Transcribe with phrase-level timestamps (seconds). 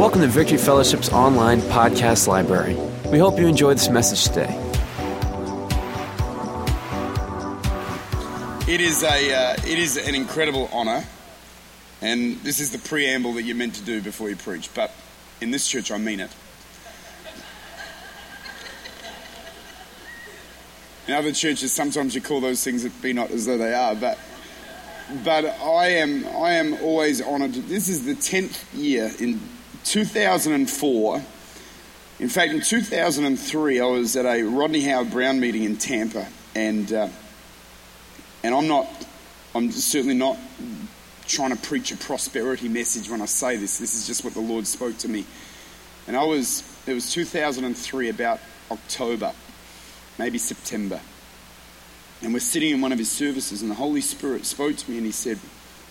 [0.00, 2.74] Welcome to Victory Fellowship's online podcast library.
[3.10, 4.48] We hope you enjoy this message today.
[8.66, 11.04] It is a uh, it is an incredible honour,
[12.00, 14.72] and this is the preamble that you're meant to do before you preach.
[14.72, 14.90] But
[15.42, 16.30] in this church, I mean it.
[21.08, 23.94] In other churches, sometimes you call those things that be not as though they are,
[23.94, 24.18] but
[25.22, 27.52] but I am I am always honoured.
[27.52, 29.38] This is the tenth year in
[29.84, 31.22] 2004.
[32.18, 37.08] In fact, in 2003, I was at a Rodney Howard-Browne meeting in Tampa, and uh,
[38.42, 38.86] and I'm not,
[39.54, 40.38] I'm certainly not
[41.26, 43.78] trying to preach a prosperity message when I say this.
[43.78, 45.24] This is just what the Lord spoke to me.
[46.06, 49.32] And I was, it was 2003, about October,
[50.18, 51.00] maybe September.
[52.22, 54.96] And we're sitting in one of his services, and the Holy Spirit spoke to me
[54.96, 55.38] and he said,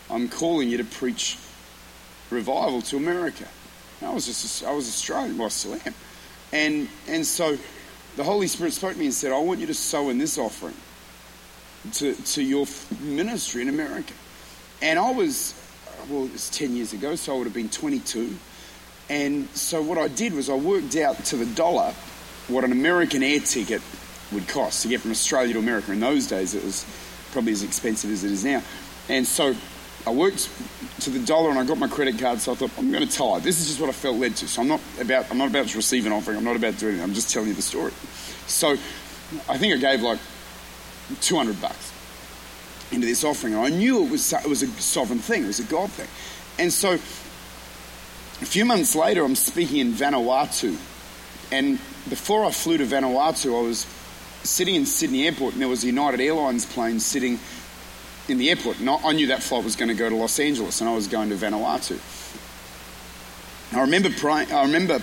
[0.09, 1.37] I'm calling you to preach
[2.29, 3.45] revival to America.
[4.01, 5.93] I was just, I was Australian, well, I still am.
[6.51, 7.57] And, and so
[8.15, 10.37] the Holy Spirit spoke to me and said, I want you to sow in this
[10.37, 10.75] offering
[11.93, 12.65] to, to your
[13.01, 14.13] ministry in America.
[14.81, 15.53] And I was,
[16.09, 18.35] well, it was 10 years ago, so I would have been 22.
[19.09, 21.93] And so what I did was I worked out to the dollar
[22.47, 23.81] what an American air ticket
[24.31, 25.91] would cost to get from Australia to America.
[25.91, 26.85] In those days, it was
[27.31, 28.61] probably as expensive as it is now.
[29.07, 29.55] And so
[30.05, 30.49] I worked
[31.01, 33.13] to the dollar and I got my credit card, so I thought, I'm going to
[33.13, 33.43] tithe.
[33.43, 34.47] This is just what I felt led to.
[34.47, 36.37] So I'm not about, I'm not about to receive an offering.
[36.37, 37.03] I'm not about to do anything.
[37.03, 37.91] I'm just telling you the story.
[38.47, 38.71] So
[39.47, 40.19] I think I gave like
[41.21, 41.93] 200 bucks
[42.91, 43.53] into this offering.
[43.53, 46.07] And I knew it was, it was a sovereign thing, it was a God thing.
[46.57, 46.97] And so a
[48.45, 50.77] few months later, I'm speaking in Vanuatu.
[51.51, 51.77] And
[52.09, 53.85] before I flew to Vanuatu, I was
[54.43, 57.39] sitting in Sydney Airport, and there was a United Airlines plane sitting
[58.29, 58.79] in the airport.
[58.79, 61.07] And I knew that flight was going to go to Los Angeles, and I was
[61.07, 61.99] going to Vanuatu.
[63.71, 64.99] I remember, I remember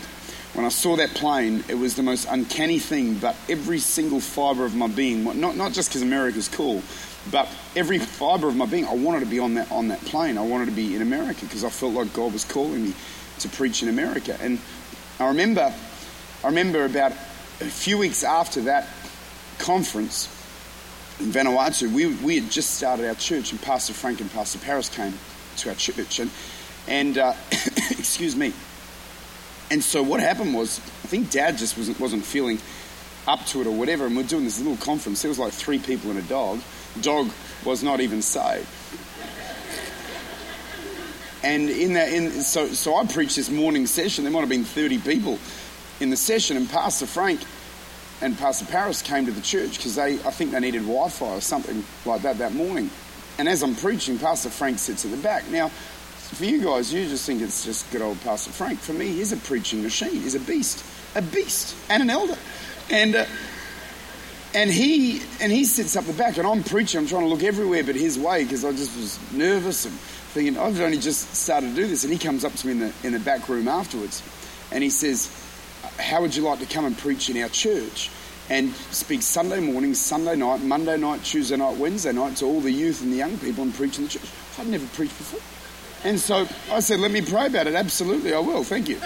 [0.54, 4.64] when I saw that plane, it was the most uncanny thing, but every single fibre
[4.64, 6.82] of my being, not, not just because America's cool,
[7.30, 10.38] but every fibre of my being, I wanted to be on that, on that plane.
[10.38, 12.94] I wanted to be in America because I felt like God was calling me
[13.40, 14.36] to preach in America.
[14.40, 14.58] And
[15.20, 15.74] I remember,
[16.42, 17.12] I remember about
[17.60, 18.88] a few weeks after that
[19.58, 20.28] conference
[21.18, 24.88] in Vanuatu, we, we had just started our church, and Pastor Frank and Pastor Paris
[24.88, 25.14] came
[25.58, 26.20] to our church.
[26.20, 26.30] And,
[26.86, 27.34] and uh,
[27.90, 28.52] excuse me.
[29.70, 32.58] And so what happened was, I think Dad just wasn't, wasn't feeling
[33.26, 35.22] up to it or whatever, and we're doing this little conference.
[35.22, 36.60] There was like three people and a dog.
[37.00, 37.30] Dog
[37.64, 38.68] was not even saved.
[41.42, 44.24] And in that, in, so, so I preached this morning session.
[44.24, 45.38] There might have been 30 people
[46.00, 47.40] in the session, and Pastor Frank
[48.20, 51.40] and Pastor Paris came to the church because they, I think they needed Wi-Fi or
[51.40, 52.90] something like that that morning.
[53.38, 55.48] And as I'm preaching, Pastor Frank sits at the back.
[55.50, 58.78] Now, for you guys, you just think it's just good old Pastor Frank.
[58.80, 60.22] For me, he's a preaching machine.
[60.22, 60.84] He's a beast,
[61.14, 62.36] a beast, and an elder.
[62.90, 63.26] And uh,
[64.54, 67.00] and he and he sits up the back, and I'm preaching.
[67.00, 70.58] I'm trying to look everywhere but his way because I just was nervous and thinking
[70.58, 72.04] I've only just started to do this.
[72.04, 74.22] And he comes up to me in the in the back room afterwards,
[74.72, 75.28] and he says,
[75.98, 78.10] "How would you like to come and preach in our church?"
[78.48, 82.70] And speak Sunday morning, Sunday night, Monday night, Tuesday night, Wednesday night to all the
[82.70, 84.30] youth and the young people and preach in the church.
[84.58, 85.40] I'd never preached before.
[86.04, 87.74] And so I said, let me pray about it.
[87.74, 88.62] Absolutely, I will.
[88.62, 89.00] Thank you.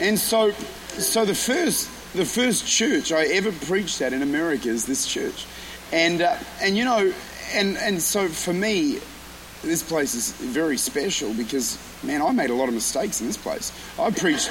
[0.00, 0.50] And so,
[0.98, 5.46] so the first, the first church I ever preached at in America is this church,
[5.92, 7.12] and uh, and you know,
[7.52, 8.98] and and so for me,
[9.62, 13.36] this place is very special because man, I made a lot of mistakes in this
[13.36, 13.72] place.
[13.98, 14.50] I preached.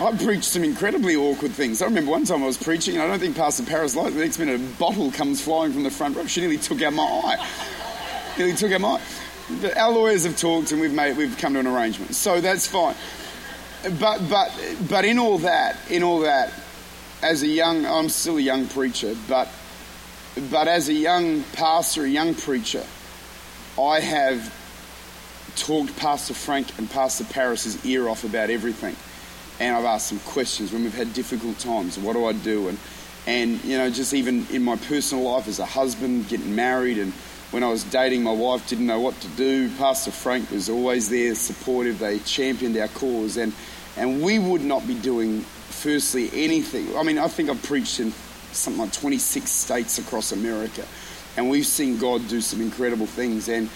[0.00, 1.82] I preached some incredibly awkward things.
[1.82, 4.14] I remember one time I was preaching, and I don't think Pastor Paris liked it.
[4.14, 6.24] The next minute, a bottle comes flying from the front row.
[6.26, 7.48] She nearly took out my eye.
[8.38, 9.72] nearly took out my eye.
[9.76, 12.94] Our lawyers have talked, and we've made, we've come to an arrangement, so that's fine.
[13.98, 14.52] But but
[14.88, 16.52] but in all that, in all that,
[17.22, 19.48] as a young, I'm still a young preacher, but
[20.50, 22.84] but as a young pastor, a young preacher,
[23.80, 24.54] I have
[25.60, 28.96] talked Pastor Frank and Pastor Paris's ear off about everything
[29.60, 31.98] and I've asked some questions when we've had difficult times.
[31.98, 32.68] What do I do?
[32.68, 32.78] And
[33.26, 37.12] and you know, just even in my personal life as a husband, getting married, and
[37.50, 39.70] when I was dating, my wife didn't know what to do.
[39.76, 41.98] Pastor Frank was always there, supportive.
[41.98, 43.52] They championed our cause, and
[43.96, 46.96] and we would not be doing firstly anything.
[46.96, 48.12] I mean, I think I've preached in
[48.52, 50.86] something like 26 states across America,
[51.36, 53.48] and we've seen God do some incredible things.
[53.48, 53.68] And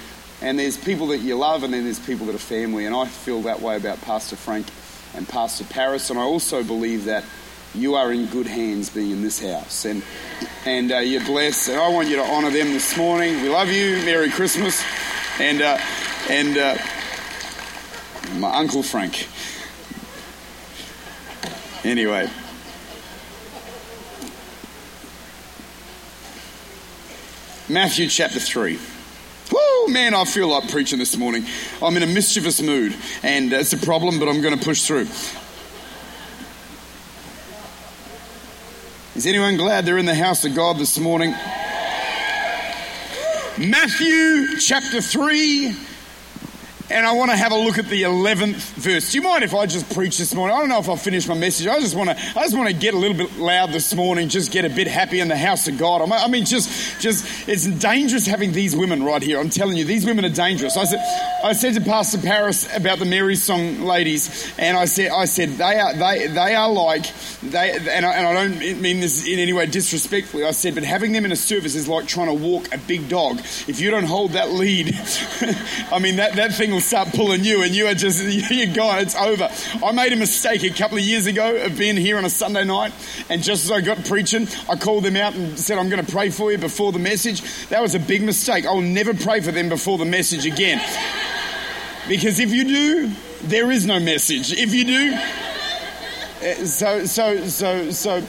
[0.43, 2.85] and there's people that you love, and then there's people that are family.
[2.85, 4.67] And I feel that way about Pastor Frank
[5.15, 6.11] and Pastor Paris.
[6.11, 7.25] And I also believe that
[7.77, 9.85] you are in good hands being in this house.
[9.85, 10.03] And,
[10.67, 11.69] and uh, you're blessed.
[11.69, 13.41] And I want you to honour them this morning.
[13.41, 14.05] We love you.
[14.05, 14.85] Merry Christmas.
[15.39, 15.79] And, uh,
[16.29, 16.77] and, uh,
[18.39, 19.29] My Uncle Frank.
[21.85, 22.29] Anyway.
[27.69, 28.79] Matthew chapter 3.
[29.83, 31.45] Woo, man, I feel like preaching this morning.
[31.83, 35.09] I'm in a mischievous mood, and it's a problem, but I'm going to push through.
[39.17, 41.33] Is anyone glad they're in the house of God this morning?
[43.59, 45.77] Matthew chapter 3,
[46.93, 49.13] and I want to have a look at the 11th verse.
[49.13, 50.55] Do you mind if I just preach this morning?
[50.55, 51.67] I don't know if I'll finish my message.
[51.67, 54.29] I just want to, I just want to get a little bit loud this morning,
[54.29, 56.03] just get a bit happy in the house of God.
[56.11, 59.41] I mean, just, just, it's dangerous having these women right here.
[59.41, 60.77] I'm telling you, these women are dangerous.
[60.77, 61.01] I said,
[61.43, 65.51] I said to Pastor Paris about the Mary Song ladies, and I said, I said
[65.51, 67.07] they are, they, they are like,
[67.43, 70.45] they, and I, and I don't mean this in any way disrespectfully.
[70.45, 73.09] I said, but having them in a service is like trying to walk a big
[73.09, 73.39] dog.
[73.67, 74.95] If you don't hold that lead,
[75.91, 78.99] I mean, that, that thing will start pulling you and you are just, you're gone,
[79.01, 79.49] it's over.
[79.85, 82.65] I made a mistake a couple of years ago of being here on a Sunday
[82.65, 82.93] night
[83.29, 86.13] and just as I got preaching, I called them out and said, I'm going to
[86.13, 87.43] pray for you before the message.
[87.69, 88.67] That was a big mistake.
[88.67, 90.81] I'll never pray for them before the message again.
[92.09, 93.13] Because if you do,
[93.43, 94.53] there is no message.
[94.53, 95.13] If you do,
[96.43, 98.23] eh, so, so, so, so,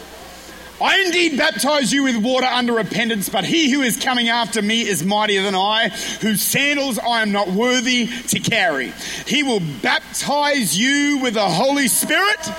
[0.82, 4.82] I indeed baptize you with water under repentance, but he who is coming after me
[4.82, 5.90] is mightier than I,
[6.22, 8.92] whose sandals I am not worthy to carry.
[9.28, 12.50] He will baptize you with the Holy Spirit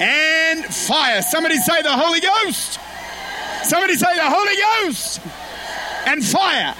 [0.00, 1.22] and fire.
[1.22, 2.78] Somebody say the Holy Ghost.
[3.64, 5.20] Somebody say the Holy Ghost
[6.06, 6.74] and fire.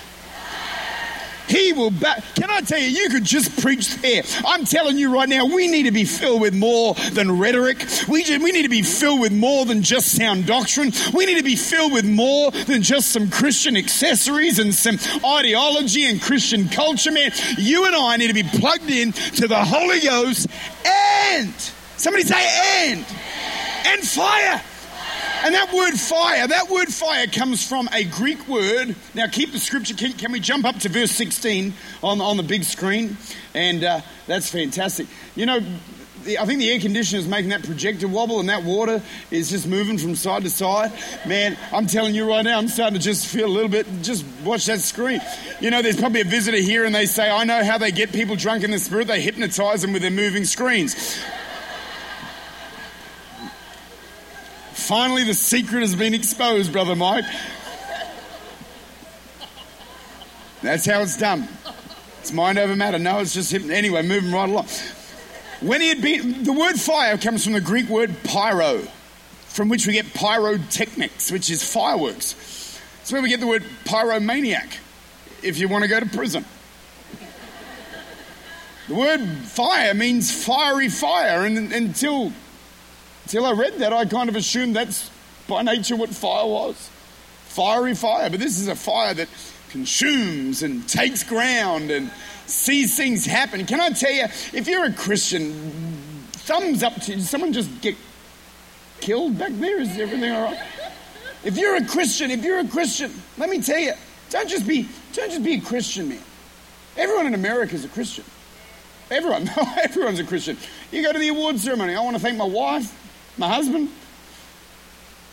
[1.54, 2.24] He will back.
[2.34, 4.24] Can I tell you, you could just preach there.
[4.44, 7.78] I'm telling you right now, we need to be filled with more than rhetoric.
[8.08, 10.90] We, just, we need to be filled with more than just sound doctrine.
[11.12, 16.10] We need to be filled with more than just some Christian accessories and some ideology
[16.10, 17.30] and Christian culture, man.
[17.56, 20.48] You and I need to be plugged in to the Holy Ghost
[20.84, 21.54] and,
[21.96, 23.06] somebody say and,
[23.86, 24.60] and fire.
[25.44, 28.96] And that word fire, that word fire comes from a Greek word.
[29.12, 29.92] Now, keep the scripture.
[29.94, 33.18] Can, can we jump up to verse 16 on, on the big screen?
[33.52, 35.06] And uh, that's fantastic.
[35.36, 35.60] You know,
[36.22, 39.50] the, I think the air conditioner is making that projector wobble, and that water is
[39.50, 40.92] just moving from side to side.
[41.26, 43.86] Man, I'm telling you right now, I'm starting to just feel a little bit.
[44.00, 45.20] Just watch that screen.
[45.60, 48.12] You know, there's probably a visitor here, and they say, I know how they get
[48.12, 49.08] people drunk in the spirit.
[49.08, 51.22] They hypnotize them with their moving screens.
[54.86, 57.24] Finally, the secret has been exposed, Brother Mike.
[60.60, 61.48] That's how it's done.
[62.20, 62.98] It's mind over matter.
[62.98, 63.70] No, it's just him.
[63.70, 64.66] Anyway, moving right along.
[65.62, 68.82] When he had been, the word fire comes from the Greek word pyro,
[69.46, 72.78] from which we get pyrotechnics, which is fireworks.
[72.98, 74.76] That's where we get the word pyromaniac,
[75.42, 76.44] if you want to go to prison.
[78.88, 82.34] The word fire means fiery fire, and until
[83.24, 85.10] until I read that, I kind of assumed that's
[85.48, 86.90] by nature what fire was
[87.54, 88.28] fiery fire.
[88.30, 89.28] But this is a fire that
[89.70, 92.10] consumes and takes ground and
[92.46, 93.64] sees things happen.
[93.66, 95.52] Can I tell you, if you're a Christian,
[96.32, 97.20] thumbs up to.
[97.20, 97.96] Someone just get
[99.00, 99.80] killed back there?
[99.80, 100.60] Is everything all right?
[101.44, 103.92] If you're a Christian, if you're a Christian, let me tell you,
[104.30, 106.20] don't just be, don't just be a Christian, man.
[106.96, 108.24] Everyone in America is a Christian.
[109.10, 109.48] Everyone,
[109.82, 110.56] everyone's a Christian.
[110.90, 111.94] You go to the award ceremony.
[111.94, 113.03] I want to thank my wife,
[113.36, 113.90] my husband,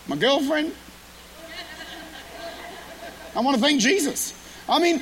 [0.08, 0.74] my girlfriend.
[3.36, 4.34] I want to thank Jesus.
[4.68, 5.02] I mean,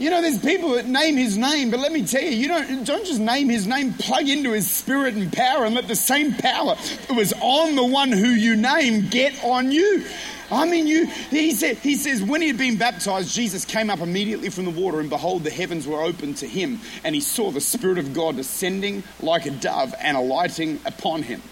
[0.00, 2.84] you know, there's people that name his name, but let me tell you, you don't,
[2.84, 6.32] don't just name his name, plug into his spirit and power and let the same
[6.32, 6.74] power
[7.06, 10.02] that was on the one who you name get on you.
[10.50, 14.00] I mean, you, he, said, he says, when he had been baptized, Jesus came up
[14.00, 17.50] immediately from the water, and behold, the heavens were opened to him, and he saw
[17.50, 21.42] the Spirit of God descending like a dove and alighting upon him.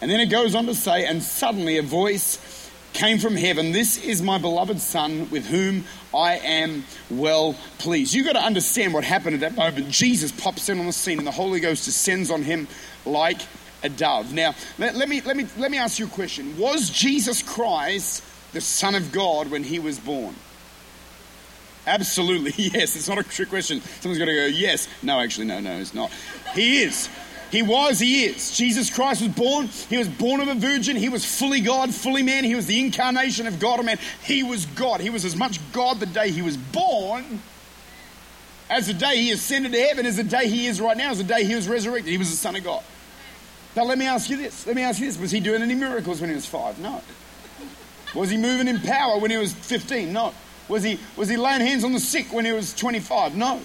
[0.00, 2.36] And then it goes on to say, and suddenly a voice
[2.94, 5.84] came from heaven This is my beloved Son with whom
[6.14, 8.14] I am well pleased.
[8.14, 9.90] You've got to understand what happened at that moment.
[9.90, 12.68] Jesus pops in on the scene, and the Holy Ghost descends on him
[13.04, 13.40] like
[13.82, 14.32] a dove.
[14.32, 16.56] Now, let, let, me, let, me, let me ask you a question.
[16.56, 18.22] Was Jesus Christ
[18.52, 20.34] the Son of God when he was born?
[21.86, 22.96] Absolutely, yes.
[22.96, 23.80] It's not a trick question.
[24.00, 24.88] Someone's got to go, yes.
[25.02, 26.10] No, actually, no, no, it's not.
[26.54, 27.08] He is.
[27.54, 28.56] He was, he is.
[28.56, 29.68] Jesus Christ was born.
[29.88, 30.96] He was born of a virgin.
[30.96, 32.42] He was fully God, fully man.
[32.42, 33.98] He was the incarnation of God and man.
[34.24, 35.00] He was God.
[35.00, 37.40] He was as much God the day he was born
[38.68, 41.18] as the day he ascended to heaven, as the day he is right now, as
[41.18, 42.10] the day he was resurrected.
[42.10, 42.82] He was the Son of God.
[43.76, 44.66] Now, let me ask you this.
[44.66, 45.16] Let me ask you this.
[45.16, 46.78] Was he doing any miracles when he was five?
[46.80, 47.02] No.
[48.16, 50.12] Was he moving in power when he was 15?
[50.12, 50.34] No.
[50.68, 53.36] Was he, was he laying hands on the sick when he was 25?
[53.36, 53.60] No.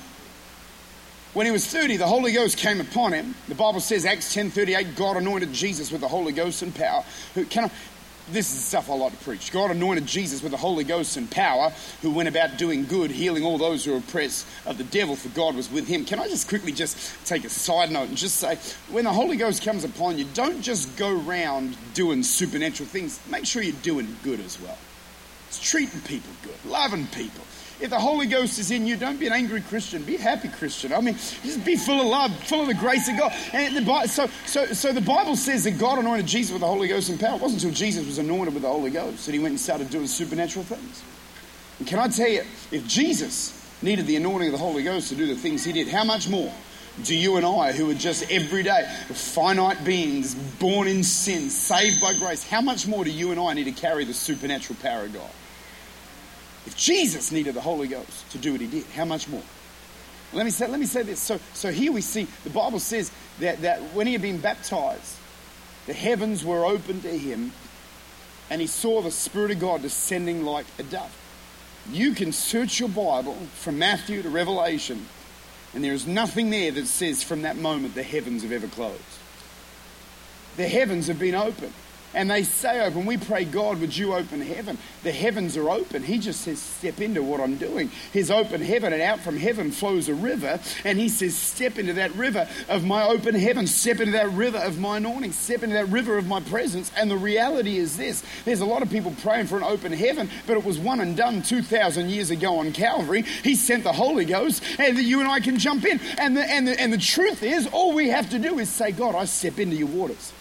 [1.34, 3.36] When he was 30, the Holy Ghost came upon him.
[3.48, 7.04] The Bible says, Acts 10.38, God anointed Jesus with the Holy Ghost and power.
[7.36, 7.72] Who, can I,
[8.32, 9.52] this is stuff I like to preach.
[9.52, 11.72] God anointed Jesus with the Holy Ghost and power,
[12.02, 15.30] who went about doing good, healing all those who were oppressed of the devil, for
[15.30, 16.06] God was with him.
[16.06, 18.58] Can I just quickly just take a side note and just say,
[18.92, 23.20] when the Holy Ghost comes upon you, don't just go around doing supernatural things.
[23.30, 24.78] Make sure you're doing good as well.
[25.48, 27.44] It's treating people good, loving people.
[27.82, 30.04] If the Holy Ghost is in you, don't be an angry Christian.
[30.04, 30.92] Be a happy Christian.
[30.92, 33.32] I mean, just be full of love, full of the grace of God.
[33.54, 36.90] And the, so, so, so the Bible says that God anointed Jesus with the Holy
[36.90, 37.36] Ghost and power.
[37.36, 39.90] It wasn't until Jesus was anointed with the Holy Ghost that he went and started
[39.90, 41.02] doing supernatural things.
[41.80, 45.16] And can I tell you, if Jesus needed the anointing of the Holy Ghost to
[45.16, 46.54] do the things he did, how much more
[47.04, 52.14] do you and I, who are just everyday finite beings, born in sin, saved by
[52.14, 55.14] grace, how much more do you and I need to carry the supernatural power of
[55.14, 55.30] God?
[56.66, 59.44] If Jesus needed the Holy Ghost to do what he did, how much more?
[60.32, 61.20] Let me say, let me say this.
[61.20, 65.16] So, so here we see the Bible says that, that when he had been baptized,
[65.88, 67.52] the heavens were opened to him,
[68.50, 71.16] and he saw the Spirit of God descending like a dove.
[71.92, 75.08] You can search your Bible from Matthew to Revelation,
[75.74, 79.02] and there is nothing there that says from that moment the heavens have ever closed.
[80.58, 81.74] The heavens have been opened.
[82.14, 83.06] And they say open.
[83.06, 84.78] We pray, God, would you open heaven?
[85.04, 86.02] The heavens are open.
[86.02, 87.92] He just says, step into what I'm doing.
[88.12, 90.60] His open heaven, and out from heaven flows a river.
[90.84, 93.68] And he says, step into that river of my open heaven.
[93.68, 95.34] Step into that river of my anointing.
[95.34, 96.92] Step into that river of my presence.
[96.98, 100.30] And the reality is this there's a lot of people praying for an open heaven,
[100.48, 103.22] but it was one and done 2,000 years ago on Calvary.
[103.22, 106.00] He sent the Holy Ghost, and you and I can jump in.
[106.18, 108.92] And the, and the, and the truth is, all we have to do is say,
[108.92, 110.34] God, I step into your waters.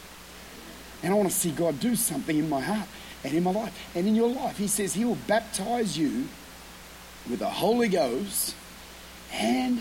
[1.03, 2.89] And I want to see God do something in my heart
[3.25, 4.59] and in my life and in your life.
[4.59, 6.29] He says He will baptize you
[7.29, 8.55] with the Holy Ghost
[9.33, 9.81] and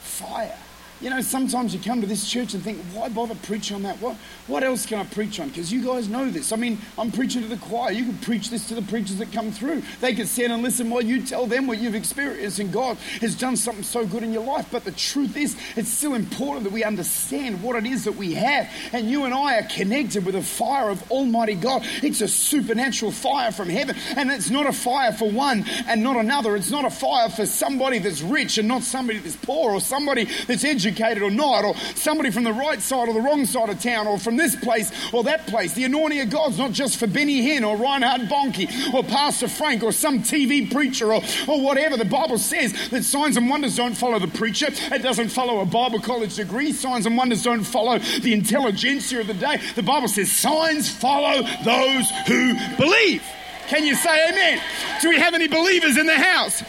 [0.00, 0.58] fire.
[1.04, 4.00] You know, sometimes you come to this church and think, why bother preach on that?
[4.00, 5.48] What, what else can I preach on?
[5.48, 6.50] Because you guys know this.
[6.50, 7.92] I mean, I'm preaching to the choir.
[7.92, 9.82] You can preach this to the preachers that come through.
[10.00, 13.34] They can stand and listen while you tell them what you've experienced, and God has
[13.34, 14.68] done something so good in your life.
[14.72, 18.32] But the truth is, it's still important that we understand what it is that we
[18.32, 18.70] have.
[18.92, 21.82] And you and I are connected with a fire of Almighty God.
[22.02, 23.94] It's a supernatural fire from heaven.
[24.16, 26.56] And it's not a fire for one and not another.
[26.56, 30.24] It's not a fire for somebody that's rich and not somebody that's poor or somebody
[30.46, 33.68] that's educated educated or not, or somebody from the right side or the wrong side
[33.68, 35.74] of town, or from this place or that place.
[35.74, 39.82] The anointing of God's not just for Benny Hinn or Reinhard Bonnke or Pastor Frank
[39.82, 41.96] or some TV preacher or, or whatever.
[41.96, 44.68] The Bible says that signs and wonders don't follow the preacher.
[44.70, 46.72] It doesn't follow a Bible college degree.
[46.72, 49.60] Signs and wonders don't follow the intelligentsia of the day.
[49.74, 53.22] The Bible says signs follow those who believe.
[53.68, 54.60] Can you say amen?
[55.00, 56.62] Do we have any believers in the house?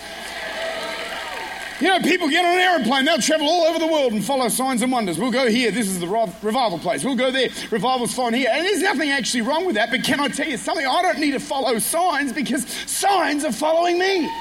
[1.81, 4.47] You know, people get on an aeroplane, they'll travel all over the world and follow
[4.47, 5.19] signs and wonders.
[5.19, 7.03] We'll go here, this is the revival place.
[7.03, 8.49] We'll go there, revival's fine here.
[8.49, 10.85] And there's nothing actually wrong with that, but can I tell you something?
[10.85, 14.31] I don't need to follow signs because signs are following me.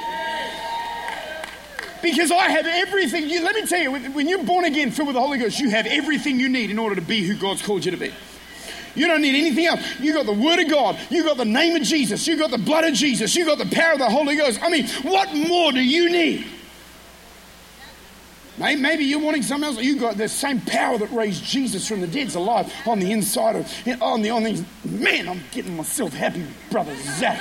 [2.02, 3.28] Because I have everything.
[3.28, 5.70] You, let me tell you, when you're born again, filled with the Holy Ghost, you
[5.70, 8.12] have everything you need in order to be who God's called you to be.
[8.94, 9.80] You don't need anything else.
[9.98, 10.98] You got the Word of God.
[11.10, 12.28] You got the name of Jesus.
[12.28, 13.34] You got the blood of Jesus.
[13.34, 14.60] You got the power of the Holy Ghost.
[14.62, 16.46] I mean, what more do you need?
[18.56, 19.82] Maybe you're wanting something else.
[19.82, 23.56] You got the same power that raised Jesus from the dead's alive on the inside
[23.56, 23.66] of
[24.00, 25.28] on the on the man.
[25.28, 27.40] I'm getting myself happy, brother Zach.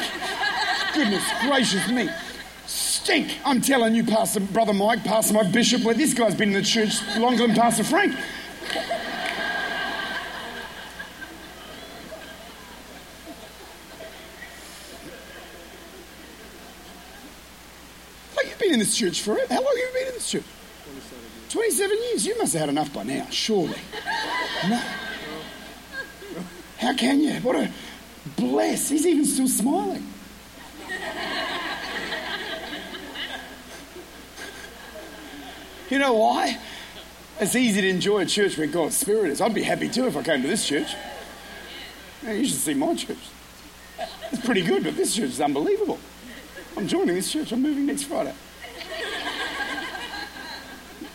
[0.94, 2.10] Goodness gracious me,
[2.66, 3.38] stink!
[3.46, 5.84] I'm telling you, Pastor Brother Mike, Pastor Mike Bishop.
[5.84, 8.16] Where this guy's been in the church longer than Pastor Frank.
[18.36, 19.54] Like you've been in this church forever.
[19.54, 20.44] How long have you been in this church?
[21.50, 22.26] 27 years.
[22.26, 23.78] You must have had enough by now, surely.
[24.68, 24.82] No.
[26.78, 27.34] How can you?
[27.36, 27.72] What a
[28.36, 28.90] bless.
[28.90, 30.08] He's even still smiling.
[35.90, 36.58] You know why?
[37.40, 39.42] It's easy to enjoy a church where God's Spirit is.
[39.42, 40.96] I'd be happy too if I came to this church.
[42.24, 43.18] you should see my church.
[44.32, 46.00] It's pretty good, but this church is unbelievable.
[46.76, 47.52] I'm joining this church.
[47.52, 48.34] I'm moving next Friday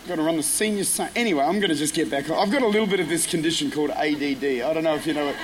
[0.09, 1.13] going to run the senior science.
[1.15, 2.29] Anyway, I'm going to just get back.
[2.31, 4.43] I've got a little bit of this condition called ADD.
[4.43, 5.37] I don't know if you know it.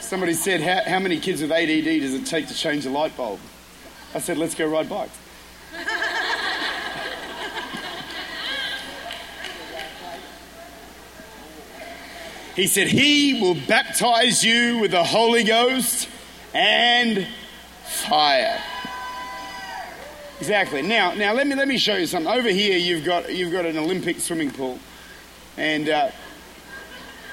[0.00, 3.16] Somebody said, how, how many kids with ADD does it take to change a light
[3.16, 3.40] bulb?
[4.14, 5.16] I said, let's go ride bikes.
[12.54, 16.08] He said, He will baptize you with the Holy Ghost
[16.52, 17.26] and
[17.84, 18.60] fire.
[20.40, 20.80] Exactly.
[20.80, 22.32] Now, now let me let me show you something.
[22.32, 24.78] Over here, you've got you've got an Olympic swimming pool,
[25.58, 26.10] and uh,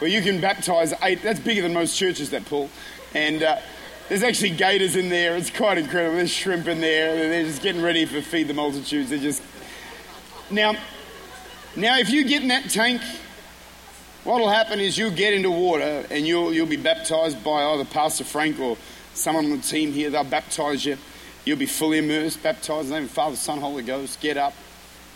[0.01, 1.23] well, you can baptize eight.
[1.23, 2.31] That's bigger than most churches.
[2.31, 2.69] That pool,
[3.15, 3.59] and uh,
[4.09, 5.37] there's actually gators in there.
[5.37, 6.17] It's quite incredible.
[6.17, 7.15] There's shrimp in there.
[7.15, 9.09] They're just getting ready for feed the multitudes.
[9.09, 9.41] They're just
[10.51, 10.75] now.
[11.77, 13.01] Now, if you get in that tank,
[14.25, 18.25] what'll happen is you'll get into water and you'll you'll be baptized by either Pastor
[18.25, 18.75] Frank or
[19.13, 20.09] someone on the team here.
[20.09, 20.97] They'll baptize you.
[21.47, 24.19] You'll be fully immersed, baptized in the name of Father, Son, Holy Ghost.
[24.19, 24.53] Get up.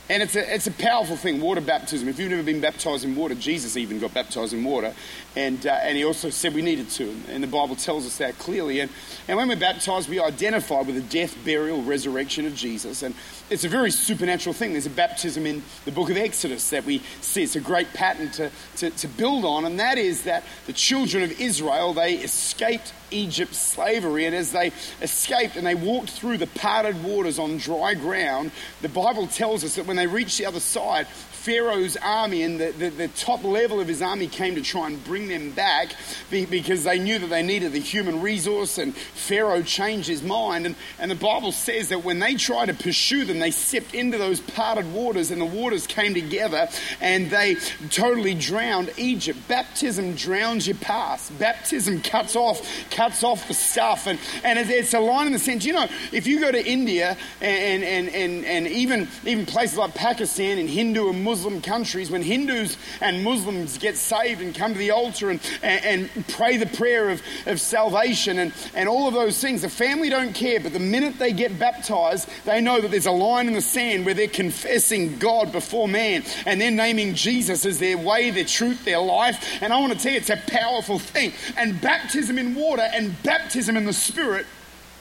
[0.10, 2.08] And it's a, it's a powerful thing, water baptism.
[2.08, 4.94] If you've never been baptized in water, Jesus even got baptized in water.
[5.36, 7.14] And, uh, and he also said we needed to.
[7.30, 8.80] And the Bible tells us that clearly.
[8.80, 8.90] And,
[9.28, 13.04] and when we're baptized, we identify with the death, burial, resurrection of Jesus.
[13.04, 13.14] And
[13.50, 14.72] it's a very supernatural thing.
[14.72, 17.44] There's a baptism in the book of Exodus that we see.
[17.44, 19.66] It's a great pattern to, to, to build on.
[19.66, 24.26] And that is that the children of Israel, they escaped Egypt's slavery.
[24.26, 28.52] And as they escaped and they walked through the parted waters on dry ground,
[28.82, 31.08] the Bible tells us that when they reached the other side,
[31.42, 35.04] Pharaoh's army and the, the, the, top level of his army came to try and
[35.04, 35.96] bring them back
[36.30, 40.68] because they knew that they needed the human resource, and Pharaoh changed his mind.
[40.68, 44.20] And, and the Bible says that when they tried to pursue them, they stepped into
[44.20, 46.70] those parted waters, and the waters came together
[47.00, 47.56] and they
[47.90, 49.40] totally drowned Egypt.
[49.48, 54.06] Baptism drowns your past, baptism cuts off, cuts off the stuff.
[54.06, 57.18] And, and it's a line in the sense, you know, if you go to India
[57.42, 62.12] and, and, and, and even, even places like Pakistan and Hindu and Muslim Muslim countries,
[62.12, 66.58] when Hindus and Muslims get saved and come to the altar and, and, and pray
[66.58, 70.60] the prayer of, of salvation and, and all of those things, the family don't care,
[70.60, 74.06] but the minute they get baptized, they know that there's a line in the sand
[74.06, 78.84] where they're confessing God before man and they're naming Jesus as their way, their truth,
[78.84, 79.62] their life.
[79.62, 81.32] And I want to tell you, it's a powerful thing.
[81.56, 84.46] And baptism in water and baptism in the Spirit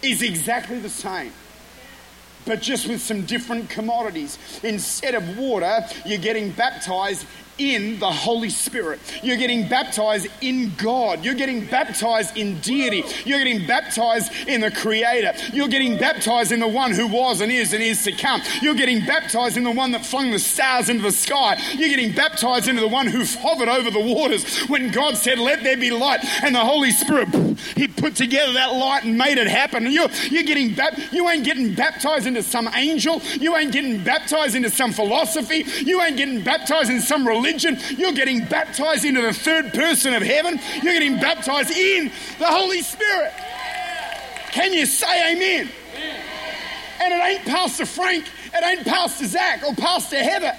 [0.00, 1.32] is exactly the same
[2.44, 4.38] but just with some different commodities.
[4.62, 7.26] Instead of water, you're getting baptized
[7.60, 8.98] in the Holy Spirit.
[9.22, 11.22] You're getting baptized in God.
[11.22, 13.04] You're getting baptized in deity.
[13.26, 15.34] You're getting baptized in the Creator.
[15.52, 18.40] You're getting baptized in the one who was and is and is to come.
[18.62, 21.60] You're getting baptized in the one that flung the stars into the sky.
[21.74, 25.62] You're getting baptized into the one who hovered over the waters when God said, Let
[25.62, 26.24] there be light.
[26.42, 27.28] And the Holy Spirit,
[27.76, 29.84] He put together that light and made it happen.
[29.90, 30.74] You're, you're getting.
[31.12, 33.20] You ain't getting baptized into some angel.
[33.38, 35.66] You ain't getting baptized into some philosophy.
[35.84, 37.78] You ain't getting baptized in some religion religion.
[37.96, 40.58] You're getting baptized into the third person of heaven.
[40.82, 43.32] You're getting baptized in the Holy Spirit.
[44.52, 45.70] Can you say amen?
[47.00, 50.56] And it ain't Pastor Frank, it ain't Pastor Zach or Pastor Heather.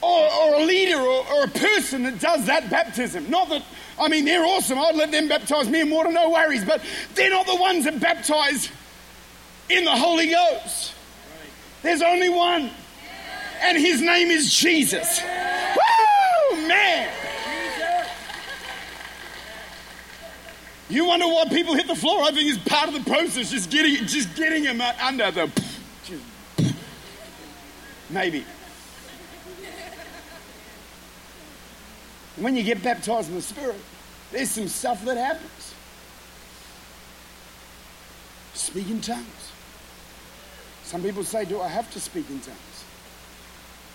[0.00, 3.30] Or, or a leader or, or a person that does that baptism.
[3.30, 3.64] Not that,
[3.98, 4.78] I mean, they're awesome.
[4.78, 6.64] I'd let them baptize me in water, no worries.
[6.64, 6.82] But
[7.14, 8.70] they're not the ones that baptize
[9.68, 10.94] in the Holy Ghost.
[11.82, 12.70] There's only one
[13.62, 15.20] and his name is Jesus.
[15.22, 17.08] Woo, man.
[20.90, 22.22] You wonder why people hit the floor?
[22.22, 25.50] I think it's part of the process, just getting, just getting them under the.
[28.10, 28.44] Maybe.
[32.36, 33.80] When you get baptized in the Spirit,
[34.32, 35.74] there's some stuff that happens.
[38.54, 39.52] Speak in tongues.
[40.84, 42.84] Some people say, Do I have to speak in tongues?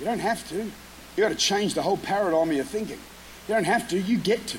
[0.03, 0.57] You don't have to.
[0.57, 0.69] You
[1.15, 2.99] got to change the whole paradigm of your thinking.
[3.47, 4.57] You don't have to, you get to.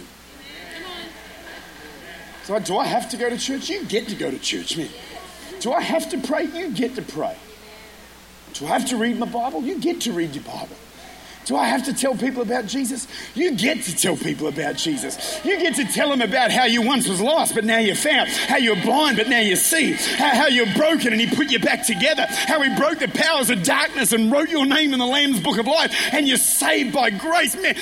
[2.44, 3.68] So, do I have to go to church?
[3.68, 4.88] You get to go to church, man.
[5.60, 6.44] Do I have to pray?
[6.44, 7.36] You get to pray.
[8.54, 9.62] Do I have to read my Bible?
[9.62, 10.76] You get to read your Bible.
[11.44, 13.06] Do I have to tell people about Jesus?
[13.34, 15.44] You get to tell people about Jesus.
[15.44, 18.30] You get to tell them about how you once was lost, but now you're found.
[18.30, 19.92] How you're blind, but now you see.
[19.92, 22.26] How, how you're broken and he put you back together.
[22.28, 25.58] How he broke the powers of darkness and wrote your name in the Lamb's book
[25.58, 27.54] of life and you're saved by grace.
[27.56, 27.76] Man,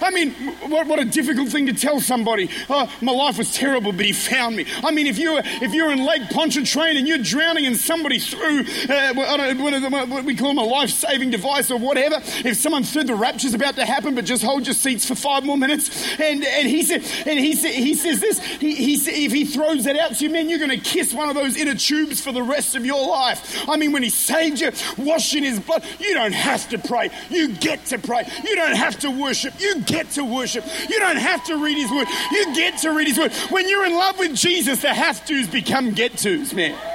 [0.00, 0.32] I mean,
[0.70, 2.48] what, what a difficult thing to tell somebody.
[2.70, 4.64] Oh, my life was terrible, but he found me.
[4.82, 8.60] I mean, if you're, if you're in Lake Pontchartrain and you're drowning and somebody threw,
[8.88, 13.14] uh, what, what we call them a life-saving device or whatever, if someone threw the
[13.14, 15.90] rapture's about to happen, but just hold your seats for five more minutes.
[16.18, 19.44] And, and he said, and he said, he says this, he, he said, if he
[19.44, 22.20] throws that out to you, man, you're going to kiss one of those inner tubes
[22.20, 23.68] for the rest of your life.
[23.68, 27.10] I mean, when he saved you, washed in his blood, you don't have to pray.
[27.30, 28.28] You get to pray.
[28.44, 29.60] You don't have to worship.
[29.60, 30.64] You get to worship.
[30.88, 32.08] You don't have to read his word.
[32.30, 33.32] You get to read his word.
[33.50, 36.91] When you're in love with Jesus, the have tos become get tos, man.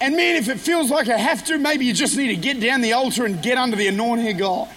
[0.00, 2.60] And man, if it feels like I have to, maybe you just need to get
[2.60, 4.68] down the altar and get under the anointing of God.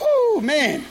[0.00, 0.84] Oh, man.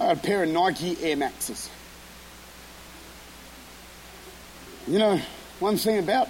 [0.00, 1.68] I had a pair of Nike Air Maxes.
[4.86, 5.20] You know,
[5.58, 6.28] one thing about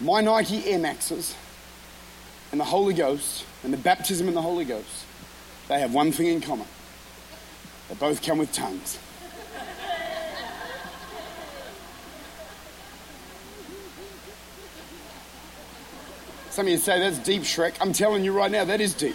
[0.00, 1.34] my Nike Air Maxes
[2.50, 5.05] and the Holy Ghost and the baptism in the Holy Ghost,
[5.68, 6.66] they have one thing in common.
[7.88, 8.98] They both come with tongues.
[16.50, 17.74] Some of you say that's deep, Shrek.
[17.82, 19.14] I'm telling you right now, that is deep.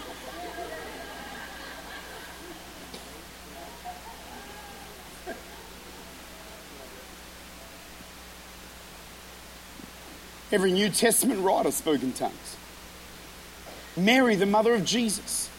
[10.51, 12.57] Every New Testament writer spoke in tongues.
[13.95, 15.49] Mary, the mother of Jesus,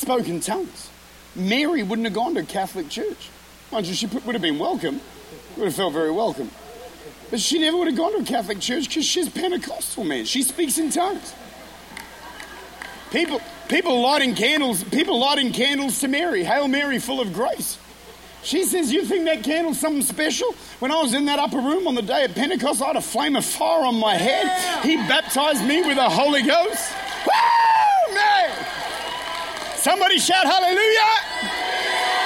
[0.00, 0.90] spoke in tongues.
[1.36, 3.30] Mary wouldn't have gone to a Catholic church.
[3.70, 5.00] Mind you, she would have been welcome,
[5.56, 6.50] would have felt very welcome.
[7.30, 10.24] But she never would have gone to a Catholic church because she's Pentecostal, man.
[10.24, 11.32] She speaks in tongues.
[13.12, 16.42] People, people lighting candles, people lighting candles to Mary.
[16.42, 17.78] Hail Mary, full of grace.
[18.42, 20.52] She says, You think that candle's something special?
[20.78, 23.02] When I was in that upper room on the day of Pentecost, I had a
[23.02, 24.82] flame of fire on my head.
[24.82, 26.92] He baptized me with the Holy Ghost.
[27.26, 27.59] Woo!
[29.80, 31.70] Somebody shout hallelujah!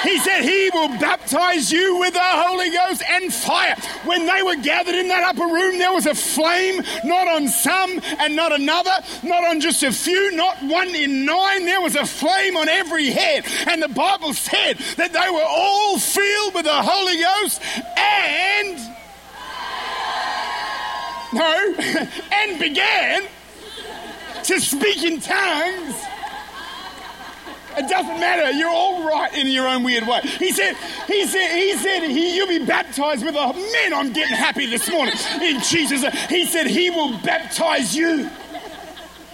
[0.03, 3.75] He said he will baptize you with the Holy Ghost and fire.
[4.03, 8.01] When they were gathered in that upper room, there was a flame, not on some
[8.19, 8.91] and not another,
[9.23, 11.65] not on just a few, not one in nine.
[11.65, 13.45] There was a flame on every head.
[13.67, 17.61] And the Bible said that they were all filled with the Holy Ghost
[17.97, 18.91] and.
[21.33, 21.75] No,
[22.31, 23.23] and began
[24.43, 25.95] to speak in tongues
[27.77, 28.51] it doesn't matter.
[28.51, 30.21] You're all right in your own weird way.
[30.21, 30.75] He said,
[31.07, 33.93] he said, he said, he, you'll be baptized with a man.
[33.93, 36.03] I'm getting happy this morning in Jesus.
[36.29, 38.29] He said, he will baptize you.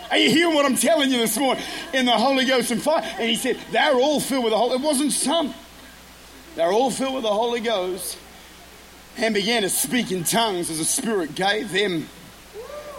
[0.10, 1.64] Are you hearing what I'm telling you this morning?
[1.94, 3.02] In the Holy Ghost and fire.
[3.02, 4.76] And he said, they're all filled with the Holy.
[4.76, 5.54] It wasn't some.
[6.56, 8.18] They're all filled with the Holy Ghost
[9.18, 12.10] and began to speak in tongues as the Spirit gave them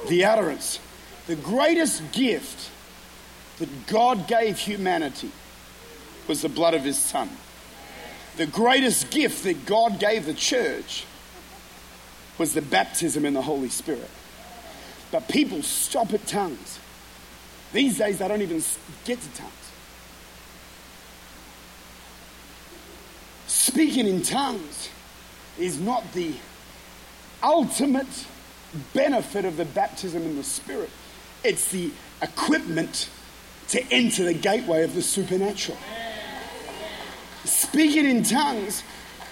[0.08, 0.80] the utterance.
[1.26, 2.70] The greatest gift
[3.62, 5.30] that God gave humanity
[6.26, 7.30] was the blood of his son.
[8.36, 11.04] The greatest gift that God gave the church
[12.38, 14.10] was the baptism in the Holy Spirit.
[15.12, 16.80] But people stop at tongues.
[17.72, 18.60] These days, they don't even
[19.04, 19.52] get to tongues.
[23.46, 24.88] Speaking in tongues
[25.56, 26.34] is not the
[27.44, 28.26] ultimate
[28.92, 30.90] benefit of the baptism in the Spirit,
[31.44, 33.08] it's the equipment
[33.72, 35.78] to enter the gateway of the supernatural.
[37.44, 38.82] Speaking in tongues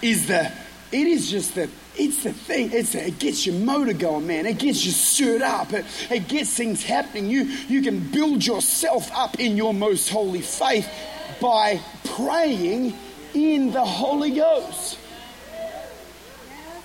[0.01, 0.51] is the,
[0.91, 2.71] it is just the, it's the thing.
[2.73, 4.47] It's the, it gets your motor going, man.
[4.47, 5.71] It gets you stirred up.
[5.73, 7.29] It, it gets things happening.
[7.29, 10.89] You, you can build yourself up in your most holy faith
[11.39, 12.97] by praying
[13.35, 14.97] in the Holy Ghost.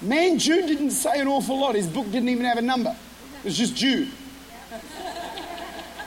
[0.03, 1.75] Man, Jude didn't say an awful lot.
[1.75, 2.95] His book didn't even have a number.
[3.39, 4.11] It was just Jude.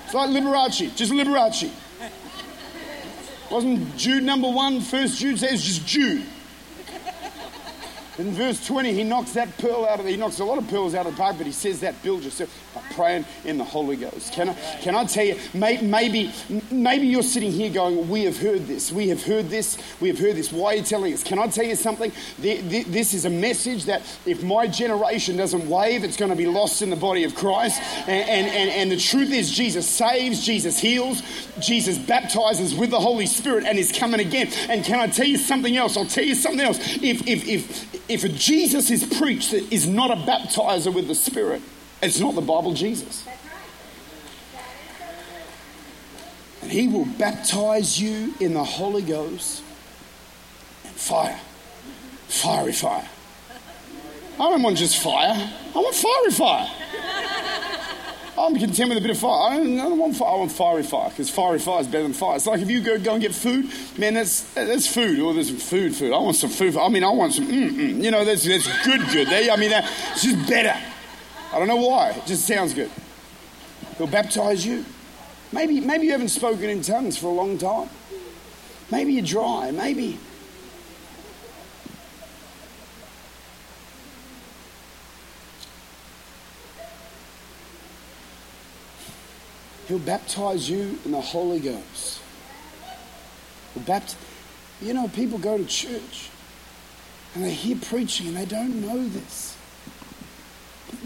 [0.10, 1.70] It's like Liberace, just Liberace.
[3.52, 4.82] Wasn't Jude number one?
[4.82, 6.26] First Jude says just Jude.
[8.20, 10.68] In verse 20, he knocks that pearl out of the, he knocks a lot of
[10.68, 13.64] pearls out of the park, but he says that build yourself by praying in the
[13.64, 14.34] Holy Ghost.
[14.34, 16.30] Can I, can I tell you, may, maybe,
[16.70, 20.20] maybe you're sitting here going, we have heard this, we have heard this, we have
[20.20, 20.52] heard this.
[20.52, 21.24] Why are you telling us?
[21.24, 22.12] Can I tell you something?
[22.40, 26.82] This is a message that if my generation doesn't wave, it's going to be lost
[26.82, 27.82] in the body of Christ.
[28.06, 31.22] And, and, and, and the truth is, Jesus saves, Jesus heals,
[31.62, 34.50] Jesus baptizes with the Holy Spirit, and is coming again.
[34.68, 35.96] And can I tell you something else?
[35.96, 36.80] I'll tell you something else.
[37.02, 41.62] If, if, if, if Jesus is preached that is not a baptizer with the Spirit,
[42.02, 43.26] it's not the Bible Jesus.
[46.62, 49.64] And he will baptize you in the Holy Ghost
[50.84, 51.40] and fire.
[52.28, 53.08] Fiery fire.
[54.34, 56.70] I don't want just fire, I want fiery fire.
[58.50, 59.52] I'm content with a bit of fire.
[59.52, 60.30] I don't, I don't want fire.
[60.30, 62.36] I want fiery fire because fiery fire is better than fire.
[62.36, 65.20] It's like if you go, go and get food, man, that's that's food.
[65.20, 66.12] Or oh, there's food, food.
[66.12, 66.76] I want some food.
[66.76, 67.46] I mean, I want some.
[67.46, 68.04] Mm-mm.
[68.04, 69.28] You know, that's that's good, good.
[69.28, 70.76] They, I mean, that's just better.
[71.54, 72.10] I don't know why.
[72.10, 72.90] It just sounds good.
[74.00, 74.84] He'll baptize you.
[75.52, 77.88] Maybe maybe you haven't spoken in tongues for a long time.
[78.90, 79.70] Maybe you're dry.
[79.70, 80.18] Maybe
[89.90, 92.22] He'll baptize you in the Holy Ghost.
[93.74, 94.16] He'll bapt-
[94.82, 96.30] you know, people go to church
[97.34, 99.58] and they hear preaching and they don't know this.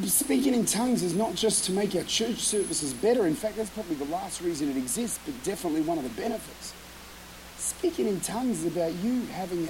[0.04, 3.26] Speaking in tongues is not just to make our church services better.
[3.26, 6.74] In fact, that's probably the last reason it exists, but definitely one of the benefits.
[7.58, 9.70] Speaking in tongues is about you having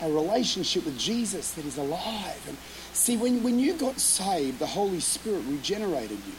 [0.00, 2.44] a, a relationship with Jesus that is alive.
[2.48, 2.56] And
[2.92, 6.34] see, when, when you got saved, the Holy Spirit regenerated you.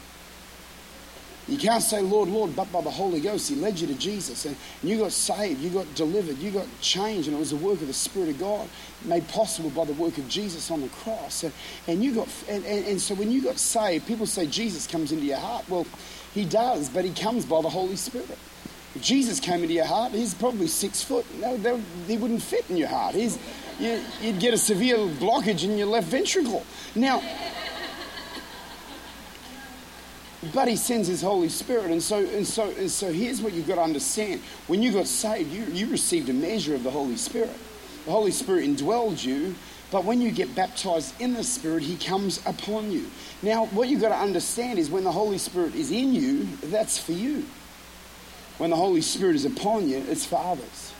[1.48, 3.48] You can't say, Lord, Lord, but by the Holy Ghost.
[3.48, 4.44] He led you to Jesus.
[4.44, 7.80] And you got saved, you got delivered, you got changed, and it was the work
[7.80, 8.68] of the Spirit of God
[9.04, 11.42] made possible by the work of Jesus on the cross.
[11.42, 11.52] And,
[11.88, 15.12] and you got and, and, and so when you got saved, people say Jesus comes
[15.12, 15.68] into your heart.
[15.68, 15.86] Well,
[16.34, 18.38] he does, but he comes by the Holy Spirit.
[18.94, 21.24] If Jesus came into your heart, he's probably six foot.
[21.40, 23.14] No, he wouldn't fit in your heart.
[23.14, 23.38] He's,
[23.78, 26.64] you, you'd get a severe blockage in your left ventricle.
[26.96, 27.22] Now,
[30.54, 31.90] but he sends his Holy Spirit.
[31.90, 34.40] And so, and so, and so here's what you've got to understand.
[34.66, 37.56] When you got saved, you, you received a measure of the Holy Spirit.
[38.06, 39.54] The Holy Spirit indwelled you,
[39.90, 43.10] but when you get baptized in the Spirit, he comes upon you.
[43.42, 46.96] Now, what you've got to understand is when the Holy Spirit is in you, that's
[46.96, 47.44] for you.
[48.56, 50.92] When the Holy Spirit is upon you, it's for others.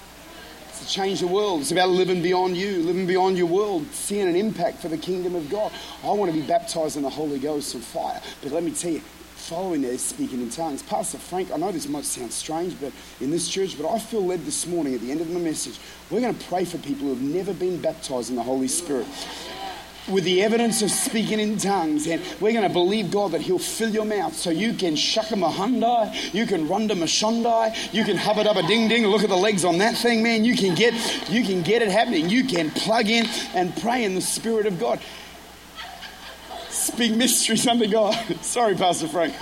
[0.69, 1.61] It's to change the world.
[1.61, 5.35] It's about living beyond you, living beyond your world, seeing an impact for the kingdom
[5.35, 5.73] of God.
[6.03, 8.21] I want to be baptized in the Holy Ghost and fire.
[8.43, 9.03] But let me tell you,
[9.51, 10.81] following there speaking in tongues.
[10.81, 14.25] Pastor Frank, I know this might sound strange, but in this church, but I feel
[14.25, 15.77] led this morning at the end of my message,
[16.09, 19.09] we're going to pray for people who have never been baptized in the Holy Spirit
[20.09, 22.07] with the evidence of speaking in tongues.
[22.07, 26.33] And we're going to believe God that He'll fill your mouth so you can shakamahundai,
[26.33, 29.05] you can runda mashundai, you can hubba dubba ding ding.
[29.05, 30.45] Look at the legs on that thing, man.
[30.45, 30.95] You can get
[31.29, 32.29] you can get it happening.
[32.29, 35.01] You can plug in and pray in the Spirit of God
[36.81, 38.15] speak mysteries unto God.
[38.43, 39.35] Sorry, Pastor Frank.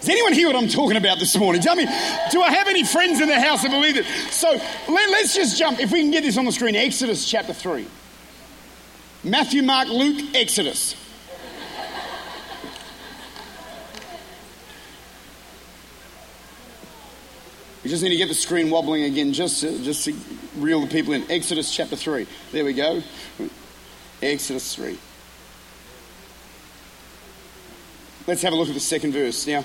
[0.00, 1.60] Does anyone hear what I'm talking about this morning?
[1.60, 1.84] Tell me,
[2.30, 4.06] do I have any friends in the house that believe it?
[4.30, 4.48] So
[4.88, 7.88] let, us just jump, if we can get this on the screen, Exodus chapter 3.
[9.24, 10.94] Matthew, Mark, Luke, Exodus.
[17.86, 20.14] We just need to get the screen wobbling again just to, just to
[20.56, 21.30] reel the people in.
[21.30, 22.26] Exodus chapter 3.
[22.50, 23.00] There we go.
[24.20, 24.98] Exodus 3.
[28.26, 29.46] Let's have a look at the second verse.
[29.46, 29.64] Now,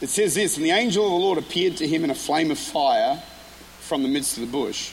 [0.00, 2.50] it says this And the angel of the Lord appeared to him in a flame
[2.50, 3.22] of fire
[3.78, 4.90] from the midst of the bush.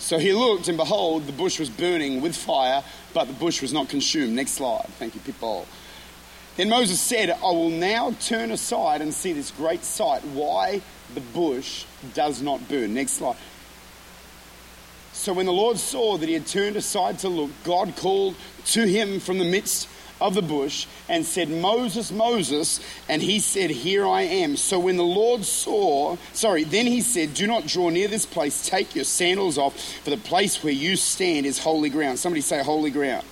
[0.00, 2.82] So he looked, and behold, the bush was burning with fire,
[3.14, 4.34] but the bush was not consumed.
[4.34, 4.86] Next slide.
[4.98, 5.66] Thank you, Pitbull.
[6.56, 10.24] Then Moses said, I will now turn aside and see this great sight.
[10.24, 10.82] Why
[11.14, 12.94] the bush does not burn.
[12.94, 13.36] Next slide.
[15.12, 18.86] So when the Lord saw that he had turned aside to look, God called to
[18.86, 19.88] him from the midst
[20.20, 22.80] of the bush and said, Moses, Moses.
[23.08, 24.56] And he said, Here I am.
[24.56, 28.66] So when the Lord saw, sorry, then he said, Do not draw near this place.
[28.68, 32.18] Take your sandals off, for the place where you stand is holy ground.
[32.18, 33.24] Somebody say, Holy ground.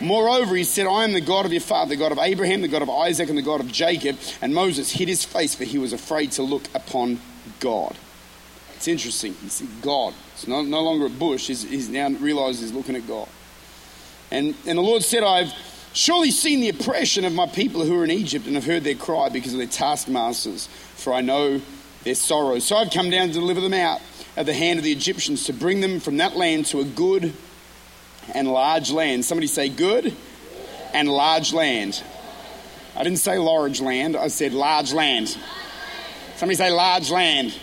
[0.00, 2.68] Moreover, he said, I am the God of your father, the God of Abraham, the
[2.68, 4.18] God of Isaac, and the God of Jacob.
[4.40, 7.20] And Moses hid his face, for he was afraid to look upon
[7.60, 7.96] God.
[8.76, 9.34] It's interesting.
[9.34, 10.14] He said, God.
[10.34, 11.46] It's no, no longer a bush.
[11.46, 13.28] He's, he's now realized he's looking at God.
[14.30, 15.52] And, and the Lord said, I've
[15.92, 18.94] surely seen the oppression of my people who are in Egypt and have heard their
[18.94, 21.60] cry because of their taskmasters, for I know
[22.02, 22.58] their sorrow.
[22.58, 24.00] So I've come down to deliver them out
[24.36, 27.34] of the hand of the Egyptians, to bring them from that land to a good
[28.34, 29.24] and large land.
[29.24, 30.14] Somebody say good
[30.94, 32.02] and large land.
[32.96, 35.36] I didn't say large land, I said large land.
[36.36, 37.54] Somebody say large land.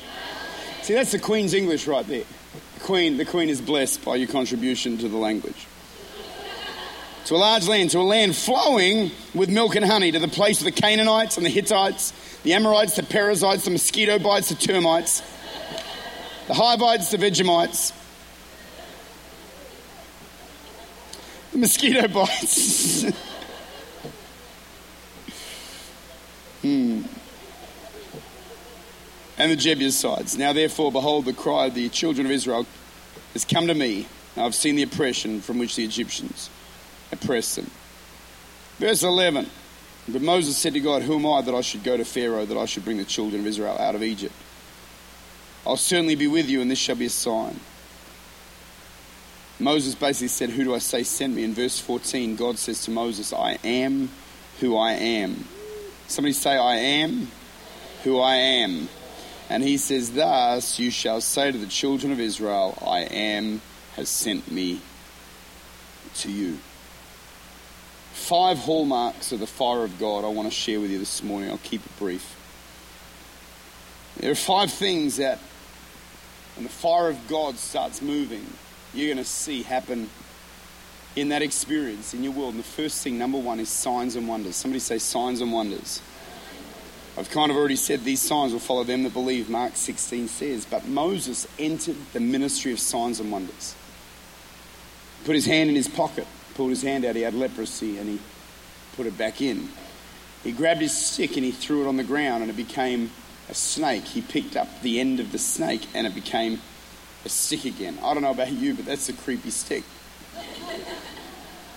[0.82, 2.24] See, that's the Queen's English right there.
[2.76, 5.68] The Queen, the Queen is blessed by your contribution to the language.
[7.26, 10.60] To a large land, to a land flowing with milk and honey, to the place
[10.62, 15.22] of the Canaanites and the Hittites, the Amorites, the Perizzites, the mosquito bites, the termites,
[16.48, 17.94] the Hivites, the Vegemites,
[21.54, 23.04] mosquito bites.
[26.62, 27.02] hmm.
[29.38, 30.38] And the Jebusites.
[30.38, 32.66] Now, therefore, behold, the cry of the children of Israel
[33.34, 34.08] has come to me.
[34.36, 36.50] I've seen the oppression from which the Egyptians
[37.12, 37.72] oppressed them.
[38.78, 39.50] Verse 11.
[40.08, 42.58] But Moses said to God, Who am I that I should go to Pharaoh, that
[42.58, 44.34] I should bring the children of Israel out of Egypt?
[45.66, 47.60] I'll certainly be with you, and this shall be a sign.
[49.60, 51.44] Moses basically said, Who do I say sent me?
[51.44, 54.10] In verse 14, God says to Moses, I am
[54.60, 55.46] who I am.
[56.08, 57.30] Somebody say, I am
[58.04, 58.88] who I am.
[59.50, 63.62] And he says, Thus you shall say to the children of Israel, I am
[63.96, 64.80] has sent me
[66.16, 66.58] to you.
[68.14, 71.50] Five hallmarks of the fire of God I want to share with you this morning.
[71.50, 72.36] I'll keep it brief.
[74.18, 75.40] There are five things that
[76.56, 78.46] when the fire of God starts moving,
[78.94, 80.10] you're going to see happen
[81.16, 82.54] in that experience in your world.
[82.54, 84.56] And the first thing, number one, is signs and wonders.
[84.56, 86.02] Somebody say signs and wonders.
[87.18, 90.66] I've kind of already said these signs will follow them that believe, Mark 16 says.
[90.66, 93.76] But Moses entered the ministry of signs and wonders.
[95.26, 98.20] Put his hand in his pocket, pulled his hand out, he had leprosy, and he
[98.96, 99.70] put it back in.
[100.44, 103.12] He grabbed his stick and he threw it on the ground, and it became
[103.50, 104.06] a snake.
[104.06, 106.62] He picked up the end of the snake, and it became
[107.26, 107.98] a stick again.
[108.04, 109.84] I don't know about you, but that's a creepy stick.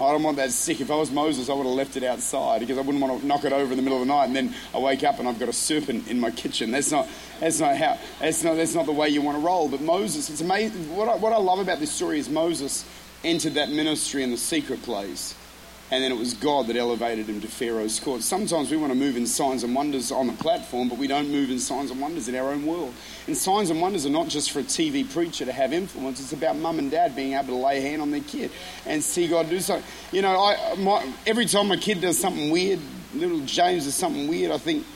[0.00, 0.81] I don't want that stick.
[0.81, 3.26] If I was Moses, I would have left it outside because I wouldn't want to
[3.26, 5.28] knock it over in the middle of the night and then I wake up and
[5.28, 6.72] I've got a serpent in my kitchen.
[6.72, 9.68] That's not, that's not how, that's not, that's not the way you want to roll.
[9.68, 10.96] But Moses, it's amazing.
[10.96, 12.85] What I, what I love about this story is Moses
[13.22, 15.37] entered that ministry in the secret place
[15.92, 18.22] and then it was God that elevated him to Pharaoh's court.
[18.22, 21.31] Sometimes we want to move in signs and wonders on the platform, but we don't
[21.31, 22.94] move in signs and wonders in our own world.
[23.26, 26.33] And signs and wonders are not just for a TV preacher to have influence, it's
[26.33, 28.50] about mum and dad being able to lay hand on their kid
[28.87, 29.85] and see God do something.
[30.12, 32.81] You know, I, my, every time my kid does something weird,
[33.12, 34.87] little James does something weird, I think,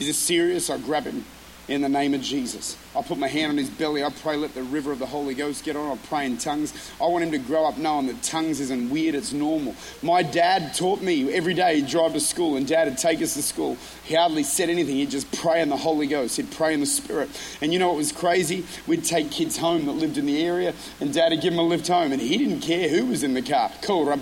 [0.00, 0.70] is this serious?
[0.70, 1.24] I grab him
[1.68, 2.76] in the name of Jesus.
[2.94, 4.04] I put my hand on his belly.
[4.04, 5.90] I pray, let the river of the Holy Ghost get on.
[5.90, 6.74] I pray in tongues.
[7.00, 9.74] I want him to grow up knowing that tongues isn't weird, it's normal.
[10.02, 13.34] My dad taught me every day he'd drive to school, and dad would take us
[13.34, 13.78] to school.
[14.04, 14.96] He hardly said anything.
[14.96, 16.36] He'd just pray in the Holy Ghost.
[16.36, 17.30] He'd pray in the Spirit.
[17.60, 18.66] And you know what was crazy?
[18.86, 21.66] We'd take kids home that lived in the area, and dad would give them a
[21.66, 23.70] lift home, and he didn't care who was in the car.
[23.82, 24.18] Cool, And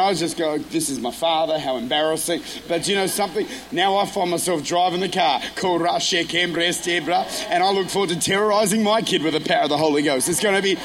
[0.00, 2.42] I was just going, This is my father, how embarrassing.
[2.66, 3.46] But you know something?
[3.70, 5.40] Now I find myself driving the car
[6.62, 10.28] and I look forward to terrorizing my kid with the power of the Holy Ghost.
[10.28, 10.76] It's going to be.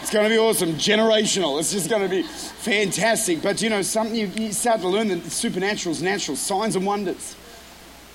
[0.00, 1.58] It's going to be awesome, generational.
[1.58, 3.42] It's just going to be fantastic.
[3.42, 6.36] But you know, something you, you start to learn that supernatural is natural.
[6.36, 7.36] Signs and wonders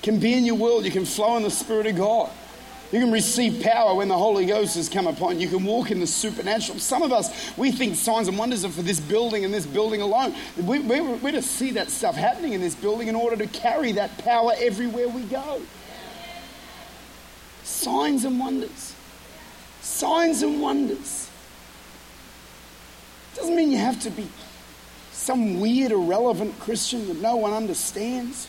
[0.02, 0.86] can be in your world.
[0.86, 2.32] You can flow in the Spirit of God.
[2.94, 5.48] You can receive power when the Holy Ghost has come upon you.
[5.48, 6.78] You can walk in the supernatural.
[6.78, 10.02] Some of us, we think signs and wonders are for this building and this building
[10.02, 10.36] alone.
[10.58, 13.94] We, we're, we're to see that stuff happening in this building in order to carry
[13.94, 15.62] that power everywhere we go.
[17.74, 18.96] Signs and wonders.
[19.82, 21.30] Signs and wonders.
[23.36, 24.30] Doesn't mean you have to be
[25.12, 28.48] some weird, irrelevant Christian that no one understands.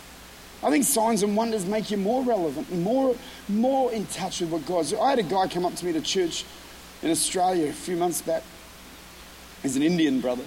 [0.62, 3.16] I think signs and wonders make you more relevant and more,
[3.48, 4.92] more in touch with what God's.
[4.92, 6.44] I had a guy come up to me to church
[7.02, 8.42] in Australia a few months back.
[9.62, 10.44] He's an Indian brother.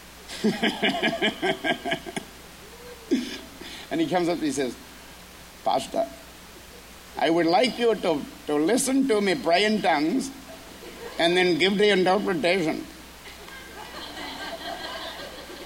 [3.90, 4.76] and he comes up and he says,
[5.64, 6.06] Pastor,
[7.18, 10.30] I would like you to, to listen to me pray in tongues
[11.18, 12.84] and then give the interpretation.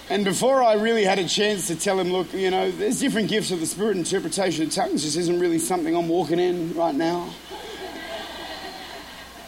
[0.09, 3.29] And before I really had a chance to tell him, look, you know, there's different
[3.29, 6.95] gifts of the Spirit, interpretation of tongues just isn't really something I'm walking in right
[6.95, 7.31] now.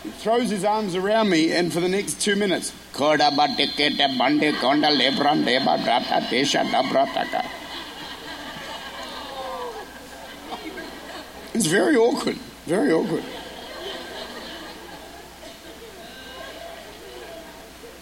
[0.04, 2.72] He throws his arms around me, and for the next two minutes,
[11.54, 12.36] It's very awkward.
[12.66, 13.24] Very awkward.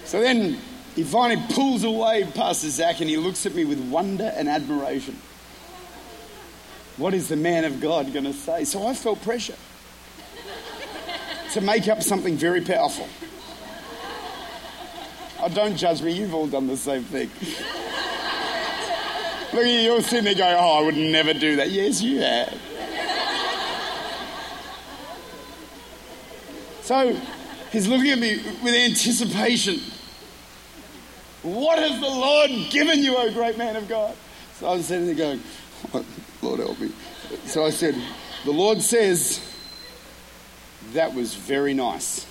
[0.05, 0.59] So then
[0.97, 5.17] he finally pulls away Pastor Zach and he looks at me with wonder and admiration.
[6.97, 8.65] What is the man of God going to say?
[8.65, 9.57] So I felt pressure
[11.53, 13.09] to make up something very powerful.
[15.43, 17.31] Oh, don't judge me, you've all done the same thing.
[19.53, 21.71] Look you're sitting there going, Oh, I would never do that.
[21.71, 22.70] Yes, you have.
[26.91, 27.17] So
[27.71, 29.79] he's looking at me with anticipation.
[31.45, 34.17] What has the Lord given you, O great man of God?
[34.55, 35.41] So I was sitting there going,
[36.43, 36.91] Lord help me.
[37.45, 37.95] So I said,
[38.45, 39.41] The Lord says,
[40.93, 42.27] that was very nice.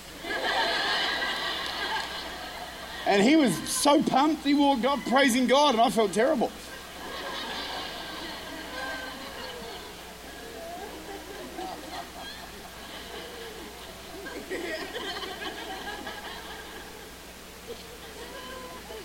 [3.06, 6.52] And he was so pumped, he walked up praising God, and I felt terrible.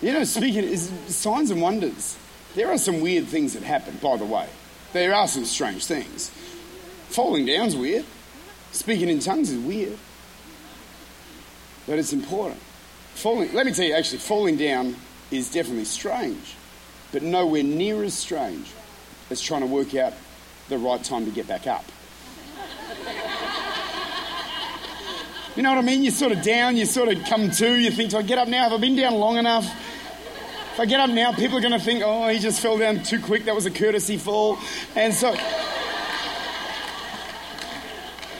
[0.06, 2.16] You know, speaking is signs and wonders.
[2.54, 4.48] There are some weird things that happen, by the way.
[4.92, 6.30] There are some strange things.
[7.08, 8.04] Falling down's weird.
[8.70, 9.98] Speaking in tongues is weird.
[11.88, 12.60] But it's important.
[13.14, 14.94] Falling, let me tell you, actually, falling down
[15.32, 16.54] is definitely strange,
[17.10, 18.70] but nowhere near as strange
[19.28, 20.12] as trying to work out
[20.68, 21.84] the right time to get back up.
[25.56, 26.04] You know what I mean?
[26.04, 28.46] You're sort of down, you sort of come to, you think, do I get up
[28.46, 28.68] now?
[28.68, 29.66] Have I been down long enough?
[30.76, 33.02] If I get up now, people are going to think, oh, he just fell down
[33.02, 33.46] too quick.
[33.46, 34.58] That was a courtesy fall.
[34.94, 35.34] And so.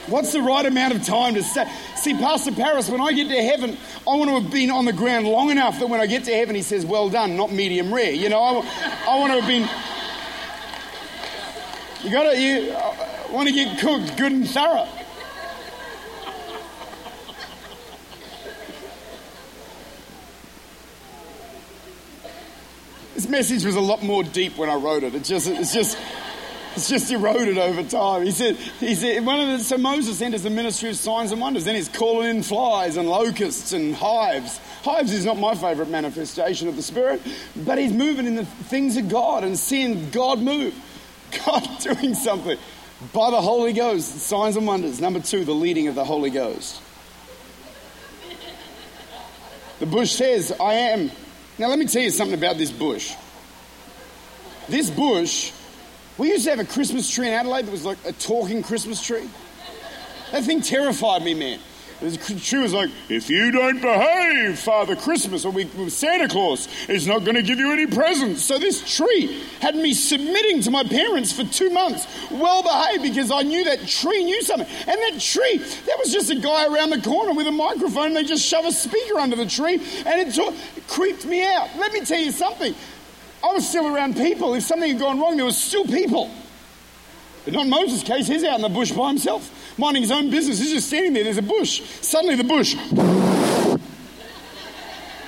[0.05, 1.67] What's the right amount of time to say?
[1.95, 3.75] See, Pastor Paris, when I get to heaven,
[4.07, 6.31] I want to have been on the ground long enough that when I get to
[6.31, 8.11] heaven, he says, Well done, not medium rare.
[8.11, 9.67] You know, I, I want to have been.
[12.03, 14.87] You got to, you I want to get cooked good and thorough.
[23.29, 25.15] Message was a lot more deep when I wrote it.
[25.15, 25.97] It just, it's just,
[26.75, 28.23] it's just eroded over time.
[28.23, 31.41] He said, he said, one of the, so Moses enters the ministry of signs and
[31.41, 31.65] wonders.
[31.65, 34.59] Then he's calling in flies and locusts and hives.
[34.83, 37.21] Hives is not my favourite manifestation of the Spirit,
[37.65, 40.75] but he's moving in the things of God and seeing God move,
[41.45, 42.57] God doing something
[43.13, 44.19] by the Holy Ghost.
[44.19, 45.01] Signs and wonders.
[45.01, 46.81] Number two, the leading of the Holy Ghost.
[49.79, 51.11] The bush says, I am
[51.59, 53.13] now, let me tell you something about this bush.
[54.69, 55.51] This bush,
[56.17, 59.01] we used to have a Christmas tree in Adelaide that was like a talking Christmas
[59.01, 59.29] tree.
[60.31, 61.59] That thing terrified me, man.
[61.99, 67.23] Tree was like, if you don't behave, Father Christmas, or we, Santa Claus is not
[67.23, 68.43] going to give you any presents.
[68.43, 73.31] So this tree had me submitting to my parents for two months, well behaved, because
[73.31, 74.67] I knew that tree knew something.
[74.85, 78.23] And that tree, that was just a guy around the corner with a microphone, they
[78.23, 80.55] just shove a speaker under the tree, and it, t-
[80.87, 81.69] creeped me out.
[81.77, 82.75] Let me tell you something.
[83.43, 84.53] I was still around people.
[84.53, 86.29] If something had gone wrong, there was still people.
[87.43, 90.59] But not Moses' case, he's out in the bush by himself minding his own business.
[90.59, 91.23] He's just standing there.
[91.23, 91.81] There's a bush.
[92.01, 92.75] Suddenly, the bush.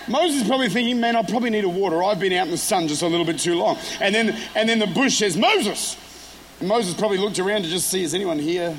[0.07, 2.03] Moses is probably thinking, man, I probably need a water.
[2.03, 3.77] I've been out in the sun just a little bit too long.
[4.01, 5.95] And then, and then the bush says, Moses.
[6.59, 8.75] And Moses probably looked around to just see, is anyone here?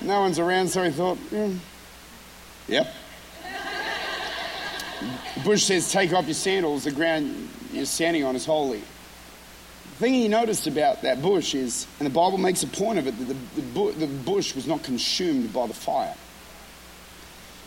[0.00, 1.50] No one's around, so he thought, yeah.
[2.66, 2.94] yep.
[5.34, 6.84] The bush says, take off your sandals.
[6.84, 8.82] The ground you're standing on is holy
[9.98, 13.18] thing he noticed about that bush is, and the Bible makes a point of it,
[13.18, 16.14] that the, the, the bush was not consumed by the fire.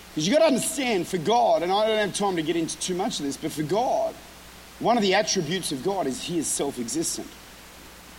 [0.09, 2.77] Because you've got to understand, for God, and I don't have time to get into
[2.79, 4.15] too much of this, but for God,
[4.79, 7.27] one of the attributes of God is He is self existent.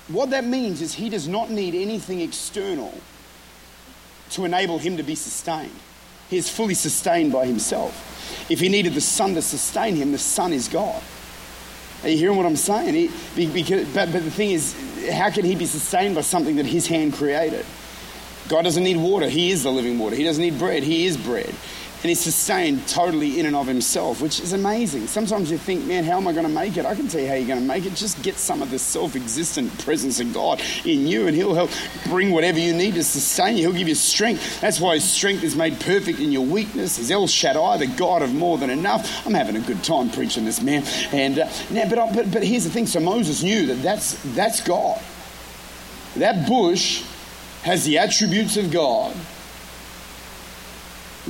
[0.08, 2.94] What that means is He does not need anything external
[4.30, 5.78] to enable Him to be sustained.
[6.28, 8.46] He is fully sustained by Himself.
[8.50, 11.02] If He needed the sun to sustain Him, the sun is God.
[12.02, 12.94] Are you hearing what I'm saying?
[13.34, 14.74] He, because, but, but the thing is,
[15.10, 17.64] how can he be sustained by something that his hand created?
[18.48, 19.28] God doesn't need water.
[19.28, 20.16] He is the living water.
[20.16, 20.82] He doesn't need bread.
[20.82, 21.54] He is bread.
[22.02, 25.06] And he's sustained totally in and of himself, which is amazing.
[25.06, 26.84] Sometimes you think, man, how am I going to make it?
[26.84, 27.94] I can tell you how you're going to make it.
[27.94, 31.70] Just get some of the self existent presence of God in you, and he'll help
[32.08, 33.68] bring whatever you need to sustain you.
[33.68, 34.60] He'll give you strength.
[34.60, 36.96] That's why his strength is made perfect in your weakness.
[36.96, 39.24] He's El Shaddai, the God of more than enough.
[39.24, 40.82] I'm having a good time preaching this, man.
[41.12, 44.60] And uh, now, but, but, but here's the thing so Moses knew that that's, that's
[44.60, 45.00] God.
[46.16, 47.04] That bush
[47.62, 49.14] has the attributes of God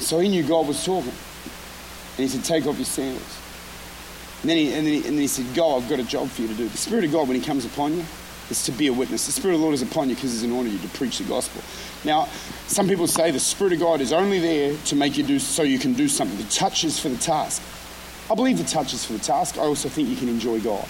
[0.01, 1.13] so he knew God was talking.
[1.13, 3.39] And he said, Take off your sandals.
[4.43, 6.29] And then, he, and, then he, and then he said, Go, I've got a job
[6.29, 6.69] for you to do.
[6.69, 8.05] The Spirit of God, when he comes upon you,
[8.51, 9.27] is to be a witness.
[9.27, 11.25] The Spirit of the Lord is upon you because he's anointed you to preach the
[11.25, 11.63] gospel.
[12.05, 12.27] Now,
[12.67, 15.63] some people say the Spirit of God is only there to make you do so
[15.63, 16.37] you can do something.
[16.39, 17.63] The touch is for the task.
[18.31, 19.59] I believe the touch is for the task.
[19.59, 20.89] I also think you can enjoy God.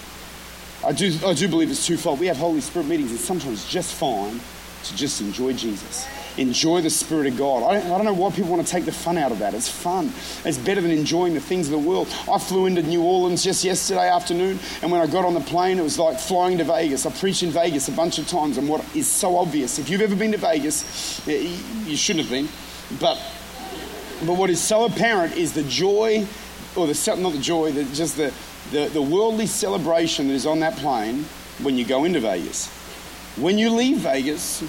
[0.84, 2.20] I do, I do believe it's twofold.
[2.20, 4.40] We have Holy Spirit meetings, and sometimes just fine
[4.84, 6.06] to just enjoy Jesus
[6.36, 7.62] enjoy the Spirit of God.
[7.62, 9.54] I don't, I don't, know why people want to take the fun out of that.
[9.54, 10.12] It's fun.
[10.44, 12.08] It's better than enjoying the things of the world.
[12.30, 15.78] I flew into New Orleans just yesterday afternoon, and when I got on the plane,
[15.78, 17.06] it was like flying to Vegas.
[17.06, 20.00] I preached in Vegas a bunch of times, and what is so obvious, if you've
[20.00, 22.48] ever been to Vegas, you shouldn't have been,
[23.00, 23.20] but,
[24.26, 26.26] but what is so apparent is the joy,
[26.76, 28.32] or the, not the joy, the, just the,
[28.70, 31.24] the, the worldly celebration that is on that plane
[31.62, 32.68] when you go into Vegas.
[33.36, 34.62] When you leave Vegas,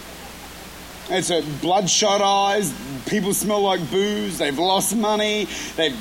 [1.10, 2.74] it's a bloodshot eyes.
[3.08, 4.38] People smell like booze.
[4.38, 5.47] They've lost money.
[5.76, 5.97] They've.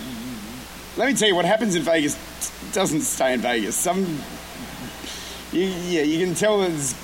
[0.97, 2.17] Let me tell you what happens in Vegas
[2.73, 3.77] doesn't stay in Vegas.
[3.77, 4.01] Some,
[5.53, 6.95] you, yeah, you can tell it's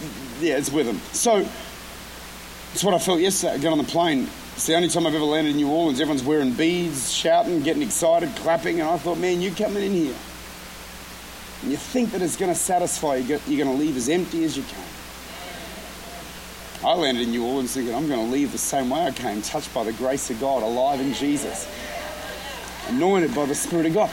[0.40, 1.00] yeah, it's with them.
[1.12, 3.54] So that's what I felt yesterday.
[3.54, 4.28] I got on the plane.
[4.54, 6.00] It's the only time I've ever landed in New Orleans.
[6.00, 10.14] Everyone's wearing beads, shouting, getting excited, clapping, and I thought, man, you coming in here,
[11.62, 13.40] and you think that it's going to satisfy you.
[13.46, 14.97] You're going to leave as empty as you came.
[16.84, 19.42] I landed in New Orleans thinking I'm going to leave the same way I came,
[19.42, 21.68] touched by the grace of God, alive in Jesus,
[22.86, 24.10] anointed by the Spirit of God.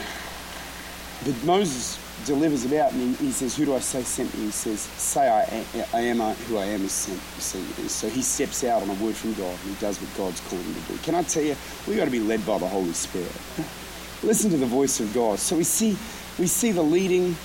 [1.23, 4.45] But Moses delivers it out and he, he says, Who do I say sent me?
[4.45, 7.19] He says, Say I am, I am who I am is sent.
[7.39, 10.63] So he steps out on a word from God and he does what God's called
[10.63, 10.97] him to do.
[10.99, 11.55] Can I tell you,
[11.87, 13.31] we've got to be led by the Holy Spirit.
[14.23, 15.37] Listen to the voice of God.
[15.37, 15.95] So we see,
[16.39, 17.35] we see the leading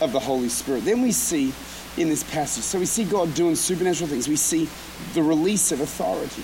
[0.00, 0.86] of the Holy Spirit.
[0.86, 1.52] Then we see
[1.96, 2.64] in this passage.
[2.64, 4.28] So we see God doing supernatural things.
[4.28, 4.68] We see
[5.14, 6.42] the release of authority.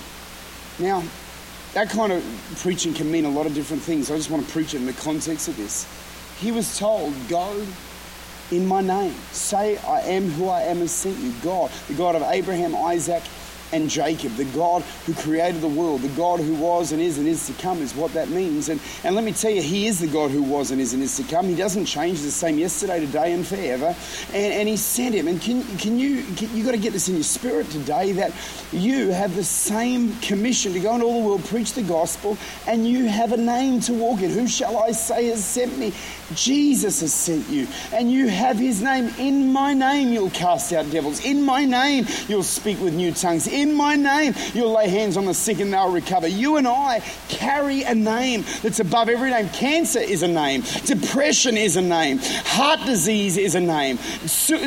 [0.79, 1.03] Now,
[1.73, 2.23] that kind of
[2.57, 4.11] preaching can mean a lot of different things.
[4.11, 5.87] I just want to preach it in the context of this.
[6.39, 7.65] He was told, Go
[8.51, 9.13] in my name.
[9.31, 11.33] Say, I am who I am has sent you.
[11.41, 13.23] God, the God of Abraham, Isaac,
[13.71, 17.27] and Jacob, the God who created the world, the God who was and is and
[17.27, 18.69] is to come, is what that means.
[18.69, 21.01] And, and let me tell you, He is the God who was and is and
[21.01, 21.45] is to come.
[21.45, 23.95] He doesn't change the same yesterday, today, and forever.
[24.33, 25.27] And, and He sent Him.
[25.27, 28.33] And can, can you, can, you got to get this in your spirit today that
[28.71, 32.87] you have the same commission to go into all the world, preach the gospel, and
[32.87, 34.31] you have a name to walk in.
[34.31, 35.93] Who shall I say has sent me?
[36.33, 37.67] Jesus has sent you.
[37.93, 39.11] And you have His name.
[39.17, 41.23] In my name, you'll cast out devils.
[41.25, 43.47] In my name, you'll speak with new tongues.
[43.47, 46.27] In in my name, you'll lay hands on the sick and they'll recover.
[46.27, 49.49] You and I carry a name that's above every name.
[49.49, 53.99] Cancer is a name, depression is a name, heart disease is a name,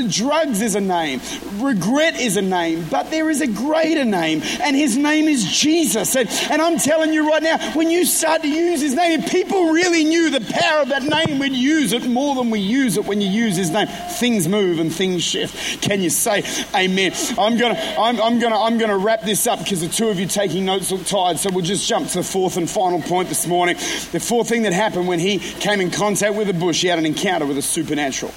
[0.08, 1.20] drugs is a name,
[1.58, 6.14] regret is a name, but there is a greater name, and his name is Jesus.
[6.16, 9.30] And, and I'm telling you right now, when you start to use his name, if
[9.30, 12.96] people really knew the power of that name, we'd use it more than we use
[12.96, 13.86] it when you use his name.
[13.86, 15.82] Things move and things shift.
[15.82, 16.42] Can you say
[16.74, 17.12] amen?
[17.38, 20.18] I'm gonna, I'm, I'm gonna, I'm gonna to wrap this up because the two of
[20.18, 21.38] you taking notes look tired.
[21.38, 23.76] So we'll just jump to the fourth and final point this morning.
[23.76, 26.98] The fourth thing that happened when he came in contact with the bush, he had
[26.98, 28.32] an encounter with the supernatural.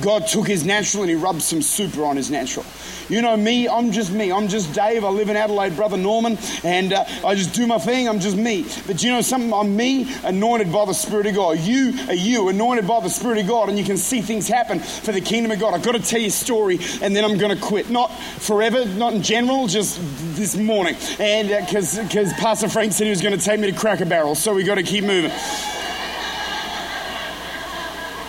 [0.00, 2.64] God took his natural and he rubbed some super on his natural.
[3.08, 4.30] You know me, I'm just me.
[4.30, 5.04] I'm just Dave.
[5.04, 8.08] I live in Adelaide, brother Norman, and uh, I just do my thing.
[8.08, 8.64] I'm just me.
[8.86, 9.52] But you know something?
[9.52, 11.58] I'm me, anointed by the Spirit of God.
[11.58, 14.78] You are you, anointed by the Spirit of God, and you can see things happen
[14.78, 15.74] for the kingdom of God.
[15.74, 17.90] I've got to tell you a story, and then I'm going to quit.
[17.90, 19.98] Not forever, not in general, just
[20.36, 20.94] this morning.
[21.18, 24.04] And because uh, because Pastor Frank said he was going to take me to Cracker
[24.04, 25.32] Barrel, so we got to keep moving.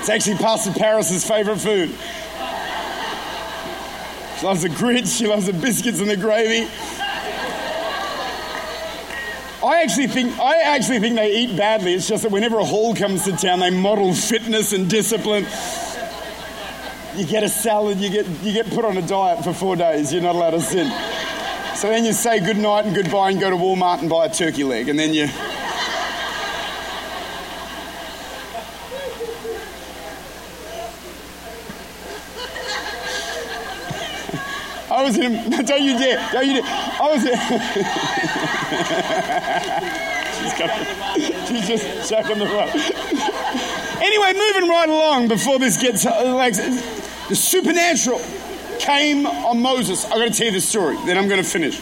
[0.01, 1.95] It's actually Pastor Paris's favourite food.
[4.39, 6.67] She loves the grits, she loves the biscuits and the gravy.
[9.63, 11.93] I actually think I actually think they eat badly.
[11.93, 15.45] It's just that whenever a hall comes to town, they model fitness and discipline.
[17.15, 20.11] You get a salad, you get you get put on a diet for four days.
[20.11, 20.91] You're not allowed to sin.
[21.75, 24.33] So then you say good night and goodbye and go to Walmart and buy a
[24.33, 25.27] turkey leg, and then you
[35.01, 35.49] I was in.
[35.49, 36.29] No, don't you dare!
[36.31, 36.63] Don't you dare!
[36.63, 37.33] I was in.
[41.15, 42.69] she's, she's just chucking the rope.
[44.01, 48.21] anyway, moving right along before this gets uh, like the supernatural
[48.77, 50.05] came on Moses.
[50.05, 50.97] I'm going to tell you the story.
[51.07, 51.81] Then I'm going to finish.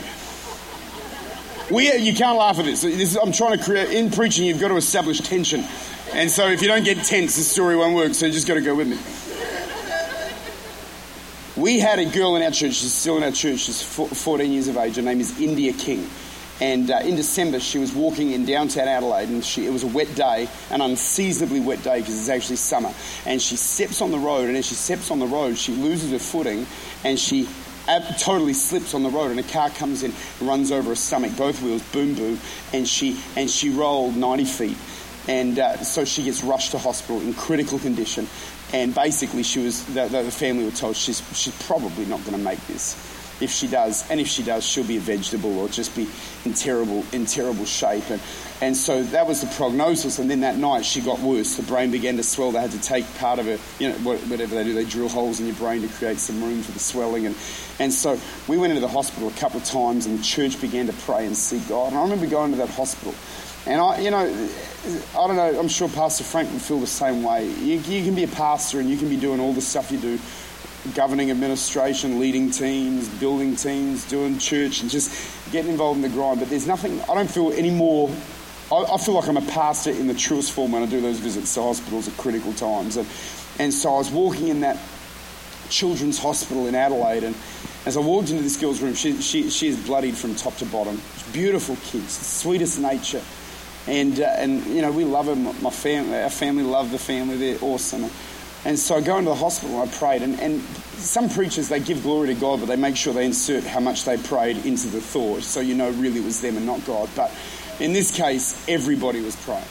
[1.69, 2.83] We, you can't laugh at this.
[2.83, 4.45] this is, I'm trying to create in preaching.
[4.45, 5.65] You've got to establish tension,
[6.13, 8.13] and so if you don't get tense, the story won't work.
[8.13, 9.28] So you just got to go with me.
[11.59, 14.69] We had a girl in our church, she's still in our church, she's 14 years
[14.69, 14.95] of age.
[14.95, 16.09] Her name is India King.
[16.61, 19.87] And uh, in December, she was walking in downtown Adelaide, and she, it was a
[19.87, 22.93] wet day, an unseasonably wet day because it's actually summer.
[23.25, 26.11] And she steps on the road, and as she steps on the road, she loses
[26.11, 26.65] her footing,
[27.03, 27.45] and she
[27.89, 29.31] ab- totally slips on the road.
[29.31, 32.39] And a car comes in, runs over her stomach, both wheels, boom, boom,
[32.71, 34.77] and she and she rolled 90 feet.
[35.27, 38.27] And uh, so she gets rushed to hospital in critical condition.
[38.73, 42.43] And basically, she was the, the family were told she's she's probably not going to
[42.43, 42.95] make this.
[43.41, 46.09] If she does, and if she does, she'll be a vegetable or just be
[46.43, 48.09] in terrible in terrible shape.
[48.09, 48.21] And
[48.61, 50.19] and so that was the prognosis.
[50.19, 51.55] And then that night she got worse.
[51.55, 52.51] The brain began to swell.
[52.51, 54.73] They had to take part of it, you know, whatever they do.
[54.73, 57.25] They drill holes in your brain to create some room for the swelling.
[57.25, 57.35] And
[57.79, 60.87] and so we went into the hospital a couple of times, and the church began
[60.87, 61.93] to pray and seek God.
[61.93, 63.15] And I remember going to that hospital,
[63.65, 64.49] and I, you know
[64.85, 67.45] I don't know, I'm sure Pastor Frank would feel the same way.
[67.45, 69.99] You, you, can be a pastor and you can be doing all the stuff you
[69.99, 70.17] do
[70.95, 76.39] governing administration, leading teams, building teams, doing church, and just getting involved in the grind.
[76.39, 78.09] But there's nothing, I don't feel any more.
[78.71, 81.19] I, I feel like I'm a pastor in the truest form when I do those
[81.19, 82.95] visits to hospitals at critical times.
[82.95, 83.07] And,
[83.59, 84.79] and so I was walking in that
[85.67, 87.35] children's hospital in Adelaide, and
[87.85, 90.65] as I walked into this girl's room, she, she, she is bloodied from top to
[90.65, 91.01] bottom.
[91.33, 93.21] Beautiful kids, sweetest nature
[93.89, 95.43] and uh, and you know we love them.
[95.61, 97.37] My family, our family love the family.
[97.37, 98.09] They're awesome.
[98.65, 100.21] And so I go into the hospital and I prayed.
[100.21, 103.63] And, and some preachers, they give glory to God, but they make sure they insert
[103.63, 106.65] how much they prayed into the thought so you know really it was them and
[106.65, 107.09] not God.
[107.15, 107.31] But
[107.79, 109.63] in this case, everybody was praying.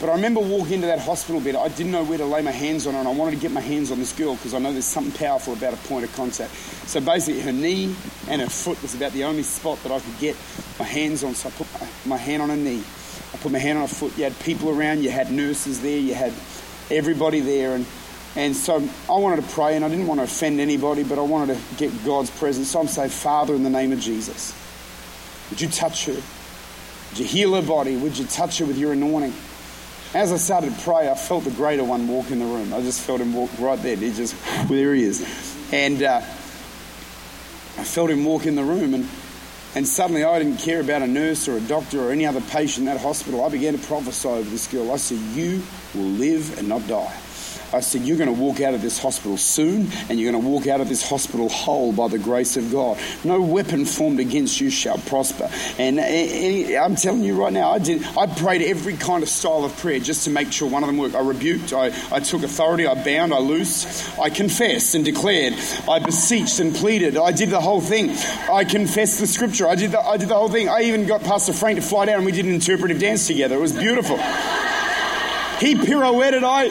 [0.00, 1.56] But I remember walking into that hospital bed.
[1.56, 3.50] I didn't know where to lay my hands on her, and I wanted to get
[3.50, 6.14] my hands on this girl because I know there's something powerful about a point of
[6.14, 6.54] contact.
[6.54, 7.94] So basically, her knee
[8.28, 10.36] and her foot was about the only spot that I could get
[10.78, 11.34] my hands on.
[11.34, 12.84] So I put my, my hand on her knee
[13.32, 14.16] I put my hand on her foot.
[14.16, 16.32] You had people around, you had nurses there, you had
[16.90, 17.74] everybody there.
[17.74, 17.86] And,
[18.36, 21.22] And so I wanted to pray, and I didn't want to offend anybody, but I
[21.22, 22.70] wanted to get God's presence.
[22.70, 24.54] So I'm saying, Father, in the name of Jesus,
[25.50, 26.12] would you touch her?
[26.12, 27.96] Would you heal her body?
[27.96, 29.34] Would you touch her with your anointing?
[30.14, 32.72] As I started to pray, I felt the greater one walk in the room.
[32.72, 33.96] I just felt him walk right there.
[33.96, 35.20] He just, well, there he is.
[35.72, 39.08] And uh, I felt him walk in the room, and,
[39.74, 42.88] and suddenly I didn't care about a nurse or a doctor or any other patient
[42.88, 43.44] in that hospital.
[43.44, 44.92] I began to prophesy over this girl.
[44.92, 45.62] I said, You
[45.94, 47.14] will live and not die.
[47.72, 50.48] I said, You're going to walk out of this hospital soon, and you're going to
[50.48, 52.98] walk out of this hospital whole by the grace of God.
[53.24, 55.50] No weapon formed against you shall prosper.
[55.78, 58.04] And, and I'm telling you right now, I did.
[58.16, 60.98] I prayed every kind of style of prayer just to make sure one of them
[60.98, 61.14] worked.
[61.14, 65.54] I rebuked, I, I took authority, I bound, I loosed, I confessed and declared,
[65.88, 67.16] I beseeched and pleaded.
[67.16, 68.10] I did the whole thing.
[68.50, 69.66] I confessed the scripture.
[69.68, 70.68] I did the, I did the whole thing.
[70.68, 73.56] I even got Pastor Frank to fly down and we did an interpretive dance together.
[73.56, 74.16] It was beautiful.
[75.58, 76.44] He pirouetted.
[76.44, 76.70] I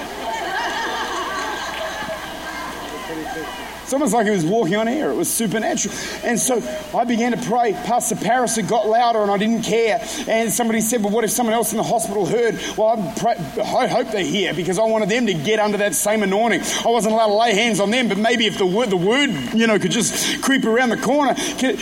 [3.91, 5.11] It's almost like he was walking on air.
[5.11, 5.93] It was supernatural.
[6.23, 6.63] And so
[6.97, 7.73] I began to pray.
[7.73, 9.99] Pastor Paris had got louder and I didn't care.
[10.29, 12.57] And somebody said, Well, what if someone else in the hospital heard?
[12.77, 16.23] Well, pray, I hope they hear because I wanted them to get under that same
[16.23, 16.61] anointing.
[16.85, 19.29] I wasn't allowed to lay hands on them, but maybe if the word, the word
[19.53, 21.35] you know, could just creep around the corner.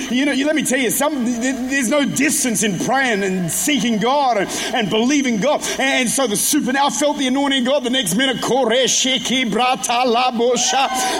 [0.09, 4.37] You know, let me tell you, some, there's no distance in praying and seeking God
[4.37, 5.61] and, and believing God.
[5.77, 8.37] And so the supernatural, I felt the anointing God the next minute.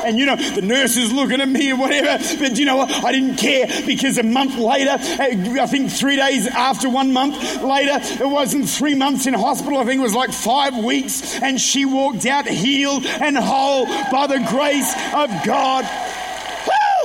[0.05, 2.23] And you know, the nurses looking at me or whatever.
[2.39, 2.91] But you know what?
[2.91, 7.99] I didn't care because a month later, I think three days after one month later,
[8.23, 9.79] it wasn't three months in hospital.
[9.79, 11.39] I think it was like five weeks.
[11.41, 15.85] And she walked out healed and whole by the grace of God.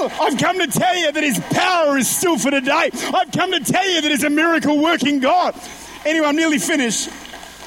[0.00, 2.90] I've come to tell you that His power is still for today.
[2.92, 5.58] I've come to tell you that He's a miracle working God.
[6.04, 7.08] Anyway, I'm nearly finished.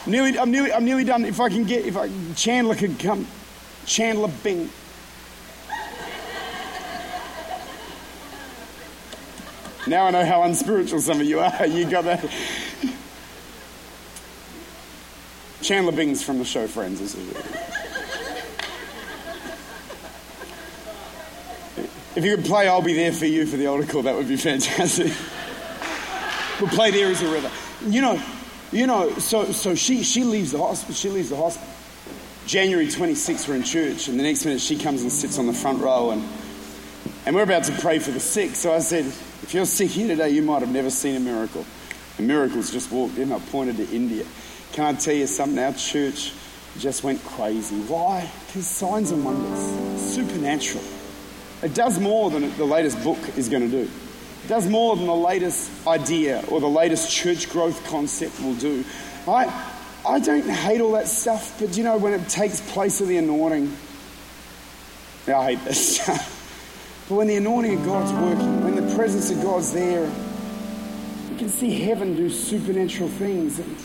[0.05, 1.26] I'm nearly, I'm nearly, I'm nearly done.
[1.26, 3.28] If I can get, if I, Chandler could come,
[3.86, 4.70] Chandler Bing.
[9.88, 11.65] Now I know how unspiritual some of you are.
[11.65, 12.29] You got that.
[15.61, 17.15] Chandler Bing's from the show Friends.
[22.15, 24.27] If you could play I'll Be There For You for the altar call, that would
[24.27, 25.13] be fantastic.
[26.59, 27.51] we'll play There Is a River.
[27.85, 28.21] You know,
[28.71, 30.95] you know, so, so she, she leaves the hospital.
[30.95, 31.69] She leaves the hospital.
[32.45, 35.53] January 26th, we're in church, and the next minute she comes and sits on the
[35.53, 36.23] front row, and,
[37.25, 38.55] and we're about to pray for the sick.
[38.55, 39.13] So I said,
[39.43, 41.65] if you're sick here today, you might have never seen a miracle.
[42.17, 43.31] The miracles just walked in.
[43.31, 44.25] I pointed to India.
[44.73, 45.59] Can I tell you something?
[45.59, 46.33] Our church
[46.79, 47.79] just went crazy.
[47.81, 48.29] Why?
[48.47, 50.83] Because signs and wonders, supernatural.
[51.63, 53.89] It does more than the latest book is going to do.
[54.43, 58.83] It does more than the latest idea or the latest church growth concept will do.
[59.27, 59.71] I,
[60.07, 63.17] I don't hate all that stuff, but you know, when it takes place of the
[63.17, 63.75] anointing,
[65.27, 66.33] I hate that stuff.
[67.10, 70.05] But when the anointing of God's working, when the presence of God's there,
[71.32, 73.60] you can see heaven do supernatural things.
[73.60, 73.78] And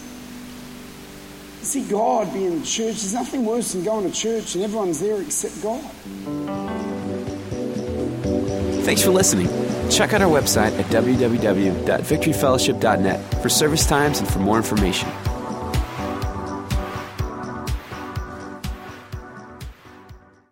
[1.63, 2.97] see God be in the church.
[2.97, 5.81] There's nothing worse than going to church and everyone's there except God.
[8.85, 9.49] Thanks for listening.
[9.89, 15.09] Check out our website at www.victoryfellowship.net for service times and for more information.